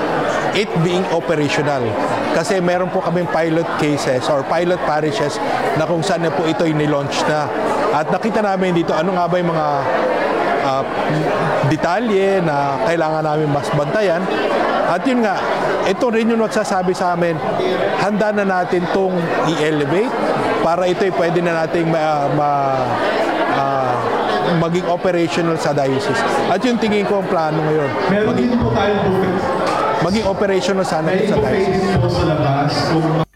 it 0.55 0.71
being 0.87 1.03
operational. 1.11 1.83
Kasi 2.39 2.63
meron 2.63 2.87
po 2.95 3.03
kaming 3.03 3.27
pilot 3.35 3.67
cases 3.83 4.31
or 4.31 4.47
pilot 4.47 4.79
parishes 4.87 5.43
na 5.75 5.91
kung 5.91 6.07
saan 6.07 6.23
na 6.23 6.31
po 6.31 6.47
ito 6.47 6.63
nilaunch 6.63 7.19
na. 7.27 7.51
At 7.91 8.15
nakita 8.15 8.47
namin 8.47 8.79
dito 8.79 8.95
ano 8.95 9.11
nga 9.19 9.27
ba 9.27 9.35
yung 9.43 9.51
mga 9.51 9.67
uh, 10.63 10.85
detalye 11.67 12.39
na 12.39 12.79
kailangan 12.87 13.23
namin 13.27 13.51
mas 13.51 13.67
bantayan. 13.75 14.23
At 14.85 15.03
yun 15.03 15.27
nga, 15.27 15.35
ito 15.91 16.07
rin 16.15 16.31
yung 16.31 16.45
nagsasabi 16.45 16.95
sa 16.95 17.17
amin, 17.17 17.35
handa 17.99 18.31
na 18.31 18.45
natin 18.45 18.85
itong 18.85 19.17
i-elevate 19.51 20.13
para 20.61 20.85
ito'y 20.87 21.11
pwede 21.17 21.41
na 21.41 21.65
nating 21.65 21.89
ma, 21.89 22.29
ma 22.37 22.49
uh, 23.57 23.94
maging 24.55 24.87
operational 24.87 25.57
sa 25.57 25.73
diocese. 25.73 26.21
At 26.49 26.61
yung 26.63 26.79
tingin 26.79 27.05
ko 27.05 27.21
ang 27.21 27.29
plano 27.29 27.59
ngayon. 27.61 27.91
Maging, 28.29 28.51
maging 30.01 30.25
operational 30.25 30.85
sana 30.85 31.11
sa 31.11 31.37
diocese. 31.37 33.34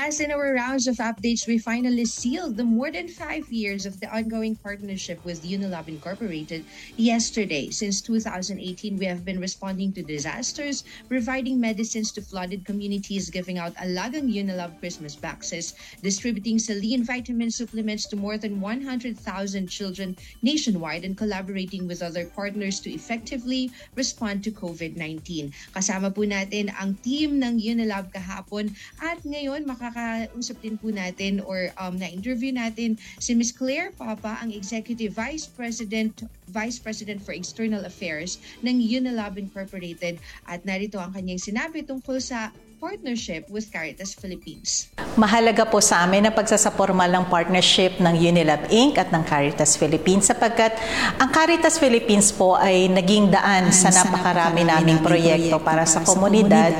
Last 0.00 0.24
in 0.24 0.32
our 0.32 0.56
rounds 0.56 0.88
of 0.88 0.96
updates, 0.96 1.44
we 1.44 1.60
finally 1.60 2.08
sealed 2.08 2.56
the 2.56 2.64
more 2.64 2.88
than 2.88 3.04
five 3.04 3.44
years 3.52 3.84
of 3.84 4.00
the 4.00 4.08
ongoing 4.08 4.56
partnership 4.56 5.20
with 5.28 5.44
Unilab 5.44 5.92
Incorporated 5.92 6.64
yesterday. 6.96 7.68
Since 7.68 8.00
2018, 8.08 8.96
we 8.96 9.04
have 9.04 9.28
been 9.28 9.36
responding 9.36 9.92
to 9.92 10.00
disasters, 10.00 10.88
providing 11.04 11.60
medicines 11.60 12.16
to 12.16 12.24
flooded 12.24 12.64
communities, 12.64 13.28
giving 13.28 13.60
out 13.60 13.76
Alagang 13.76 14.32
Unilab 14.32 14.80
Christmas 14.80 15.20
boxes, 15.20 15.76
distributing 16.00 16.58
saline 16.58 17.04
vitamin 17.04 17.50
supplements 17.52 18.08
to 18.08 18.16
more 18.16 18.38
than 18.38 18.56
100,000 18.56 19.20
children 19.68 20.16
nationwide, 20.40 21.04
and 21.04 21.12
collaborating 21.12 21.86
with 21.86 22.00
other 22.00 22.24
partners 22.32 22.80
to 22.80 22.88
effectively 22.88 23.68
respond 24.00 24.40
to 24.44 24.50
COVID-19. 24.50 25.52
Kasama 25.76 26.08
po 26.08 26.24
natin 26.24 26.72
ang 26.80 26.96
team 27.04 27.36
ng 27.36 27.60
Unilab 27.60 28.08
kahapon 28.16 28.72
at 29.04 29.20
ngayon 29.28 29.68
makakausap 29.90 30.62
din 30.62 30.78
po 30.78 30.94
natin 30.94 31.42
or 31.42 31.74
um, 31.76 31.98
na-interview 31.98 32.54
natin 32.54 32.94
si 33.18 33.34
Ms. 33.34 33.52
Claire 33.58 33.90
Papa, 33.90 34.38
ang 34.38 34.54
Executive 34.54 35.10
Vice 35.10 35.50
President 35.50 36.24
Vice 36.50 36.78
President 36.78 37.18
for 37.18 37.34
External 37.34 37.82
Affairs 37.82 38.38
ng 38.62 38.78
Unilab 38.78 39.34
Incorporated 39.36 40.22
at 40.46 40.62
narito 40.62 41.02
ang 41.02 41.10
kanyang 41.10 41.42
sinabi 41.42 41.82
tungkol 41.82 42.22
sa 42.22 42.54
partnership 42.80 43.44
with 43.52 43.68
Caritas 43.68 44.16
Philippines. 44.16 44.88
Mahalaga 45.20 45.68
po 45.68 45.84
sa 45.84 46.00
amin 46.00 46.24
ang 46.24 46.32
pagsasapormal 46.32 47.12
ng 47.12 47.24
partnership 47.28 48.00
ng 48.00 48.14
Unilab 48.16 48.72
Inc. 48.72 48.96
at 48.96 49.12
ng 49.12 49.20
Caritas 49.28 49.76
Philippines 49.76 50.32
sapagkat 50.32 50.72
ang 51.20 51.28
Caritas 51.28 51.76
Philippines 51.76 52.32
po 52.32 52.56
ay 52.56 52.88
naging 52.88 53.28
daan 53.28 53.68
sa 53.68 53.92
napakarami 53.92 54.64
naming 54.64 55.04
proyekto 55.04 55.60
para 55.60 55.84
sa 55.84 56.00
komunidad 56.00 56.72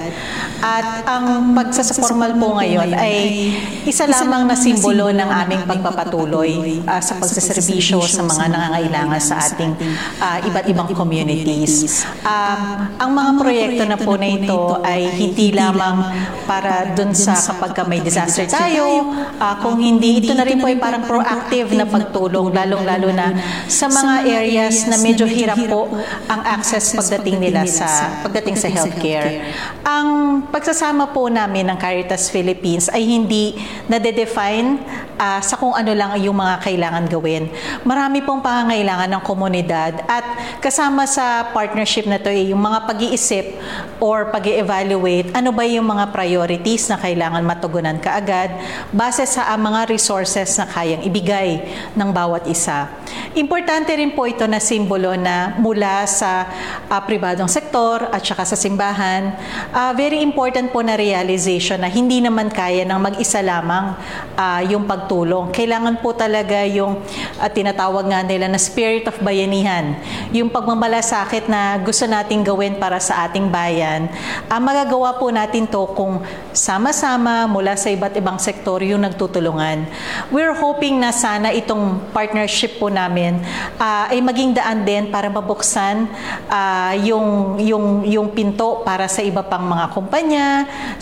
at 0.65 1.05
ang 1.05 1.53
pagsasapormal 1.53 2.33
po 2.41 2.57
ngayon 2.57 2.97
ay 2.97 3.53
isa 3.85 4.09
lamang 4.09 4.49
na 4.49 4.57
simbolo 4.57 5.13
ng 5.13 5.29
aming 5.29 5.69
pagpapatuloy 5.69 6.81
uh, 6.89 7.01
sa 7.05 7.21
pagsaserbisyo 7.21 8.01
sa 8.09 8.25
mga 8.25 8.49
nangangailangan 8.49 9.21
sa 9.21 9.37
ating 9.45 9.77
uh, 10.17 10.49
iba't 10.49 10.65
ibang 10.65 10.89
communities. 10.97 12.09
Um, 12.25 12.89
ang 12.97 13.11
mga 13.13 13.31
proyekto 13.37 13.85
na 13.85 13.97
po 14.01 14.17
na 14.17 14.29
ito 14.33 14.81
ay 14.81 15.13
hindi 15.21 15.53
lamang 15.53 15.90
lamang 15.91 16.11
para 16.47 16.95
dun 16.95 17.11
sa 17.13 17.35
kapag 17.35 17.75
may 17.91 18.01
disaster 18.01 18.47
tayo. 18.47 19.11
Uh, 19.37 19.55
kung 19.59 19.83
hindi, 19.83 20.23
ito 20.23 20.33
na 20.33 20.47
rin 20.47 20.63
po 20.63 20.71
ay 20.71 20.79
parang 20.79 21.03
proactive 21.05 21.75
na 21.75 21.85
pagtulong, 21.87 22.55
lalong-lalo 22.55 23.11
na 23.11 23.35
sa 23.67 23.91
mga 23.91 24.31
areas 24.31 24.87
na 24.87 24.97
medyo 25.03 25.27
hirap 25.27 25.59
po 25.67 25.91
ang 26.31 26.41
access 26.47 26.95
pagdating 26.95 27.43
nila 27.43 27.67
sa 27.67 28.23
pagdating 28.23 28.57
sa 28.57 28.69
healthcare. 28.71 29.43
Ang 29.83 30.09
pagsasama 30.49 31.11
po 31.11 31.27
namin 31.27 31.67
ng 31.71 31.79
Caritas 31.79 32.31
Philippines 32.31 32.87
ay 32.93 33.03
hindi 33.03 33.59
na-define 33.91 34.79
uh, 35.21 35.41
sa 35.45 35.61
kung 35.61 35.77
ano 35.77 35.93
lang 35.93 36.17
yung 36.17 36.41
mga 36.41 36.65
kailangan 36.65 37.05
gawin. 37.05 37.53
Marami 37.85 38.25
pong 38.25 38.41
pangangailangan 38.41 39.13
ng 39.13 39.23
komunidad 39.23 40.01
at 40.09 40.25
kasama 40.65 41.05
sa 41.05 41.53
partnership 41.53 42.09
na 42.09 42.17
to 42.17 42.33
ay 42.33 42.57
yung 42.57 42.63
mga 42.65 42.89
pag-iisip 42.89 43.61
or 44.01 44.33
pag 44.33 44.49
evaluate 44.49 45.29
ano 45.37 45.53
ba 45.53 45.69
yung 45.69 45.85
mga 45.85 46.09
priorities 46.09 46.89
na 46.89 46.97
kailangan 46.97 47.45
matugunan 47.45 48.01
kaagad 48.01 48.57
base 48.97 49.29
sa 49.29 49.53
mga 49.61 49.93
resources 49.93 50.57
na 50.57 50.65
kayang 50.65 51.05
ibigay 51.05 51.61
ng 51.93 52.09
bawat 52.09 52.49
isa. 52.49 52.89
Importante 53.37 53.93
rin 53.93 54.15
po 54.17 54.25
ito 54.25 54.47
na 54.49 54.59
simbolo 54.59 55.15
na 55.19 55.55
mula 55.59 56.07
sa 56.07 56.47
uh, 56.89 57.01
pribadong 57.05 57.51
sektor 57.51 58.11
at 58.11 58.23
saka 58.23 58.47
sa 58.47 58.57
simbahan, 58.57 59.35
uh, 59.75 59.93
very 59.95 60.23
important 60.23 60.71
po 60.71 60.83
na 60.83 60.95
realization 60.95 61.83
na 61.83 61.91
hindi 61.91 62.23
naman 62.23 62.49
kaya 62.51 62.87
ng 62.87 63.01
mag-isa 63.03 63.43
lamang 63.43 63.99
uh, 64.35 64.61
yung 64.67 64.87
pagtulong. 65.11 65.51
Kailangan 65.51 65.99
po 65.99 66.15
talaga 66.15 66.63
yung 66.63 67.03
uh, 67.43 67.51
tinatawag 67.51 68.07
nga 68.07 68.23
nila 68.23 68.47
na 68.47 68.63
spirit 68.63 69.11
of 69.11 69.19
bayanihan, 69.19 69.99
yung 70.31 70.47
pagmamalasakit 70.47 71.51
na 71.51 71.83
gusto 71.83 72.07
nating 72.07 72.47
gawin 72.47 72.79
para 72.79 73.03
sa 73.03 73.27
ating 73.27 73.51
bayan. 73.51 74.07
Uh, 74.47 74.63
magagawa 74.63 75.19
po 75.19 75.35
natin 75.35 75.67
to 75.67 75.83
kung 75.99 76.23
sama-sama 76.55 77.51
mula 77.51 77.75
sa 77.75 77.91
iba't 77.91 78.15
ibang 78.15 78.39
sektor 78.39 78.79
yung 78.87 79.03
nagtutulungan. 79.03 79.83
We're 80.31 80.55
hoping 80.55 81.03
na 81.03 81.11
sana 81.11 81.51
itong 81.59 82.15
partnership 82.15 82.79
po 82.79 82.87
namin 82.87 83.43
uh, 83.83 84.15
ay 84.15 84.23
maging 84.23 84.55
daan 84.55 84.87
din 84.87 85.11
para 85.11 85.27
mabuksan 85.27 86.07
uh, 86.47 86.95
yung, 87.03 87.59
yung, 87.59 88.07
yung 88.07 88.31
pinto 88.31 88.87
para 88.87 89.11
sa 89.11 89.27
iba 89.27 89.43
pang 89.43 89.67
mga 89.67 89.91
kumpanya, 89.91 90.47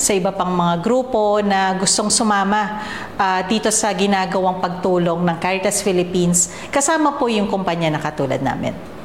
sa 0.00 0.16
iba 0.16 0.32
pang 0.32 0.56
mga 0.56 0.80
grupo 0.80 1.44
na 1.44 1.76
gustong 1.76 2.08
sumama 2.08 2.80
uh, 3.18 3.44
dito 3.44 3.68
sa 3.68 3.97
ginagawang 3.98 4.62
pagtulong 4.62 5.26
ng 5.26 5.36
Caritas 5.42 5.82
Philippines 5.82 6.54
kasama 6.70 7.18
po 7.18 7.26
yung 7.26 7.50
kumpanya 7.50 7.90
na 7.90 8.00
katulad 8.00 8.38
namin. 8.38 8.97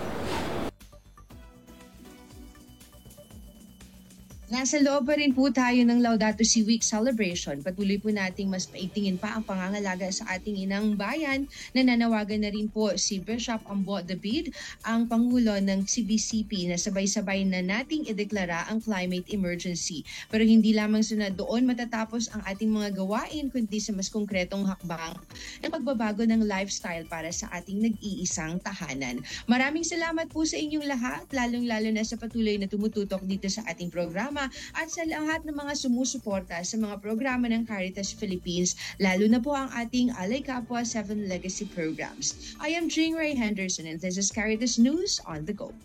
Nasa 4.53 4.77
loob 4.77 5.09
pa 5.09 5.17
rin 5.17 5.33
po 5.33 5.49
tayo 5.49 5.81
ng 5.81 5.97
Laudato 5.97 6.45
Si 6.45 6.61
Week 6.61 6.85
celebration. 6.85 7.65
Patuloy 7.65 7.97
po 7.97 8.13
nating 8.13 8.53
mas 8.53 8.69
paigtingin 8.69 9.17
pa 9.17 9.33
ang 9.33 9.41
pangangalaga 9.41 10.05
sa 10.13 10.29
ating 10.29 10.69
inang 10.69 10.93
bayan. 10.93 11.49
Nananawagan 11.73 12.45
na 12.45 12.53
rin 12.53 12.69
po 12.69 12.93
si 12.93 13.17
Bishop 13.17 13.65
Ambo 13.65 13.97
David, 14.05 14.53
ang 14.85 15.09
Pangulo 15.09 15.57
ng 15.57 15.89
CBCP 15.89 16.69
na 16.69 16.77
sabay-sabay 16.77 17.49
na 17.49 17.65
nating 17.65 18.05
ideklara 18.05 18.69
ang 18.69 18.77
climate 18.77 19.25
emergency. 19.33 20.05
Pero 20.29 20.45
hindi 20.45 20.69
lamang 20.77 21.01
sa 21.01 21.17
doon 21.33 21.65
matatapos 21.65 22.29
ang 22.29 22.45
ating 22.45 22.69
mga 22.69 22.93
gawain, 22.93 23.49
kundi 23.49 23.81
sa 23.81 23.89
mas 23.89 24.13
konkretong 24.13 24.69
hakbang 24.69 25.17
ng 25.65 25.71
pagbabago 25.73 26.29
ng 26.29 26.45
lifestyle 26.45 27.09
para 27.09 27.33
sa 27.33 27.49
ating 27.57 27.89
nag-iisang 27.89 28.61
tahanan. 28.61 29.17
Maraming 29.49 29.81
salamat 29.81 30.29
po 30.29 30.45
sa 30.45 30.61
inyong 30.61 30.85
lahat, 30.85 31.25
lalong-lalo 31.33 31.89
na 31.89 32.05
sa 32.05 32.21
patuloy 32.21 32.61
na 32.61 32.69
tumututok 32.69 33.25
dito 33.25 33.49
sa 33.49 33.65
ating 33.65 33.89
programa 33.89 34.42
at 34.77 34.87
sa 34.89 35.03
lahat 35.05 35.45
ng 35.45 35.55
mga 35.55 35.73
sumusuporta 35.77 36.59
sa 36.63 36.75
mga 36.79 36.99
programa 37.03 37.51
ng 37.51 37.67
Caritas 37.67 38.15
Philippines, 38.15 38.73
lalo 38.97 39.27
na 39.27 39.43
po 39.43 39.53
ang 39.53 39.69
ating 39.75 40.13
Alay 40.15 40.41
Kapwa 40.41 40.81
7 40.81 41.27
Legacy 41.27 41.67
Programs. 41.69 42.55
I 42.63 42.73
am 42.73 42.87
Jing 42.87 43.13
Ray 43.13 43.35
Henderson 43.35 43.85
and 43.85 43.99
this 43.99 44.17
is 44.17 44.31
Caritas 44.31 44.79
News 44.79 45.19
on 45.27 45.45
the 45.45 45.53
Go. 45.53 45.75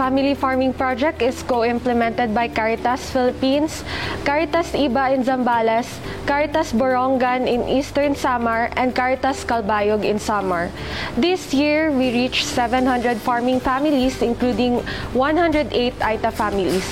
Family 0.00 0.32
Farming 0.32 0.72
Project 0.72 1.20
is 1.20 1.44
co-implemented 1.44 2.32
by 2.32 2.48
Caritas 2.48 3.12
Philippines, 3.12 3.84
Caritas 4.24 4.72
Iba 4.72 5.12
in 5.12 5.20
Zambales, 5.28 6.00
Caritas 6.24 6.72
Borongan 6.72 7.44
in 7.44 7.68
Eastern 7.68 8.16
Samar, 8.16 8.72
and 8.80 8.96
Caritas 8.96 9.44
Calbayog 9.44 10.00
in 10.00 10.16
Samar. 10.16 10.72
This 11.20 11.52
year, 11.52 11.92
we 11.92 12.16
reached 12.16 12.48
700 12.48 13.20
farming 13.20 13.60
families, 13.60 14.24
including 14.24 14.80
108 15.12 15.68
Aita 16.00 16.32
families. 16.32 16.88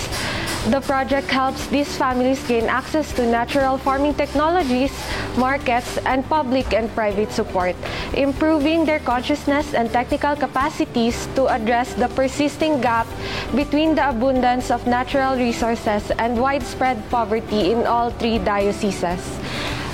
The 0.67 0.81
project 0.83 1.31
helps 1.31 1.67
these 1.69 1.97
families 1.97 2.43
gain 2.47 2.65
access 2.67 3.13
to 3.15 3.25
natural 3.25 3.79
farming 3.79 4.15
technologies, 4.15 4.93
markets, 5.39 5.97
and 6.05 6.27
public 6.29 6.75
and 6.75 6.91
private 6.95 7.33
support, 7.33 7.77
improving 8.13 8.85
their 8.85 8.99
consciousness 8.99 9.73
and 9.73 9.91
technical 9.91 10.37
capacities 10.37 11.29
to 11.37 11.47
address 11.47 11.95
the 11.95 12.09
persisting 12.09 12.83
gap 12.83 13.07
between 13.55 13.95
the 13.95 14.11
abundance 14.11 14.71
of 14.71 14.87
natural 14.87 15.39
resources 15.39 16.11
and 16.19 16.37
widespread 16.37 16.99
poverty 17.09 17.73
in 17.73 17.87
all 17.87 18.11
three 18.11 18.39
dioceses. 18.39 19.23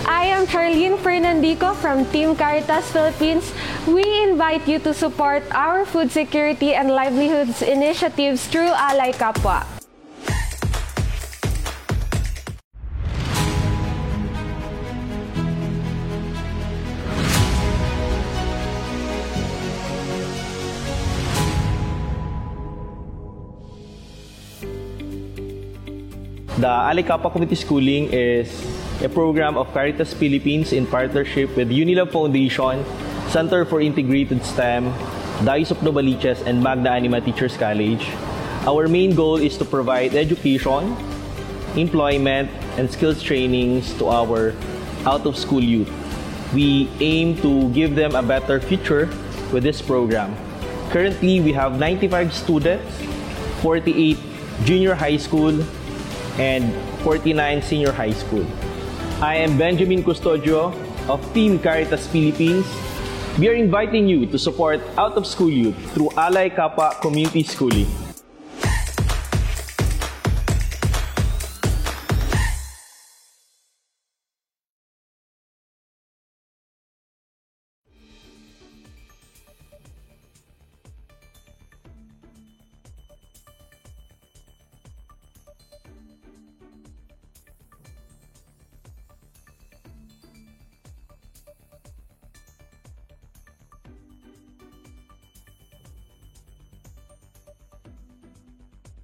I 0.09 0.25
am 0.27 0.47
Charlene 0.47 0.99
Fernandico 0.99 1.77
from 1.77 2.05
Team 2.11 2.35
Caritas 2.35 2.91
Philippines. 2.91 3.53
We 3.87 4.03
invite 4.25 4.67
you 4.67 4.79
to 4.81 4.93
support 4.93 5.45
our 5.53 5.85
food 5.85 6.11
security 6.11 6.75
and 6.75 6.91
livelihoods 6.91 7.63
initiatives 7.63 8.49
through 8.49 8.73
Alay 8.73 9.15
Kapwa. 9.15 9.74
The 26.65 26.73
Alicapa 26.73 27.29
Community 27.29 27.61
Schooling 27.61 28.09
is 28.09 28.49
a 29.05 29.09
program 29.11 29.59
of 29.61 29.69
Caritas 29.75 30.15
Philippines 30.17 30.73
in 30.73 30.87
partnership 30.87 31.55
with 31.61 31.69
Unilab 31.69 32.09
Foundation, 32.09 32.81
Center 33.29 33.67
for 33.69 33.83
Integrated 33.85 34.41
STEM, 34.41 34.89
Dice 35.45 35.73
of 35.73 35.85
Novaliches, 35.85 36.41
and 36.49 36.65
Magna 36.65 36.97
Anima 36.97 37.21
Teachers 37.21 37.59
College. 37.59 38.09
Our 38.65 38.89
main 38.89 39.15
goal 39.15 39.37
is 39.37 39.59
to 39.61 39.67
provide 39.69 40.17
education, 40.17 40.97
employment, 41.77 42.49
and 42.81 42.89
skills 42.89 43.21
trainings 43.21 43.93
to 44.01 44.09
our 44.09 44.57
out-of-school 45.05 45.61
youth. 45.61 45.93
We 46.55 46.89
aim 47.05 47.37
to 47.45 47.69
give 47.77 47.95
them 47.95 48.17
a 48.17 48.23
better 48.23 48.59
future 48.59 49.13
with 49.53 49.69
this 49.69 49.83
program. 49.83 50.33
Currently, 50.89 51.45
we 51.45 51.53
have 51.53 51.79
95 51.79 52.33
students, 52.33 52.89
48 53.61 54.17
junior 54.65 54.95
high 54.95 55.19
school, 55.19 55.61
and 56.39 56.75
49 57.03 57.63
senior 57.63 57.93
high 57.93 58.13
school. 58.13 58.47
I 59.21 59.37
am 59.37 59.57
Benjamin 59.57 60.03
Custodio 60.03 60.75
of 61.09 61.21
Team 61.33 61.59
Caritas 61.59 62.07
Philippines. 62.09 62.67
We 63.39 63.49
are 63.49 63.55
inviting 63.55 64.09
you 64.09 64.27
to 64.27 64.39
support 64.39 64.81
out 64.99 65.15
of 65.15 65.27
school 65.27 65.51
youth 65.51 65.77
through 65.95 66.11
Alay 66.15 66.55
Kappa 66.55 66.99
Community 67.01 67.43
Schooling. 67.43 68.04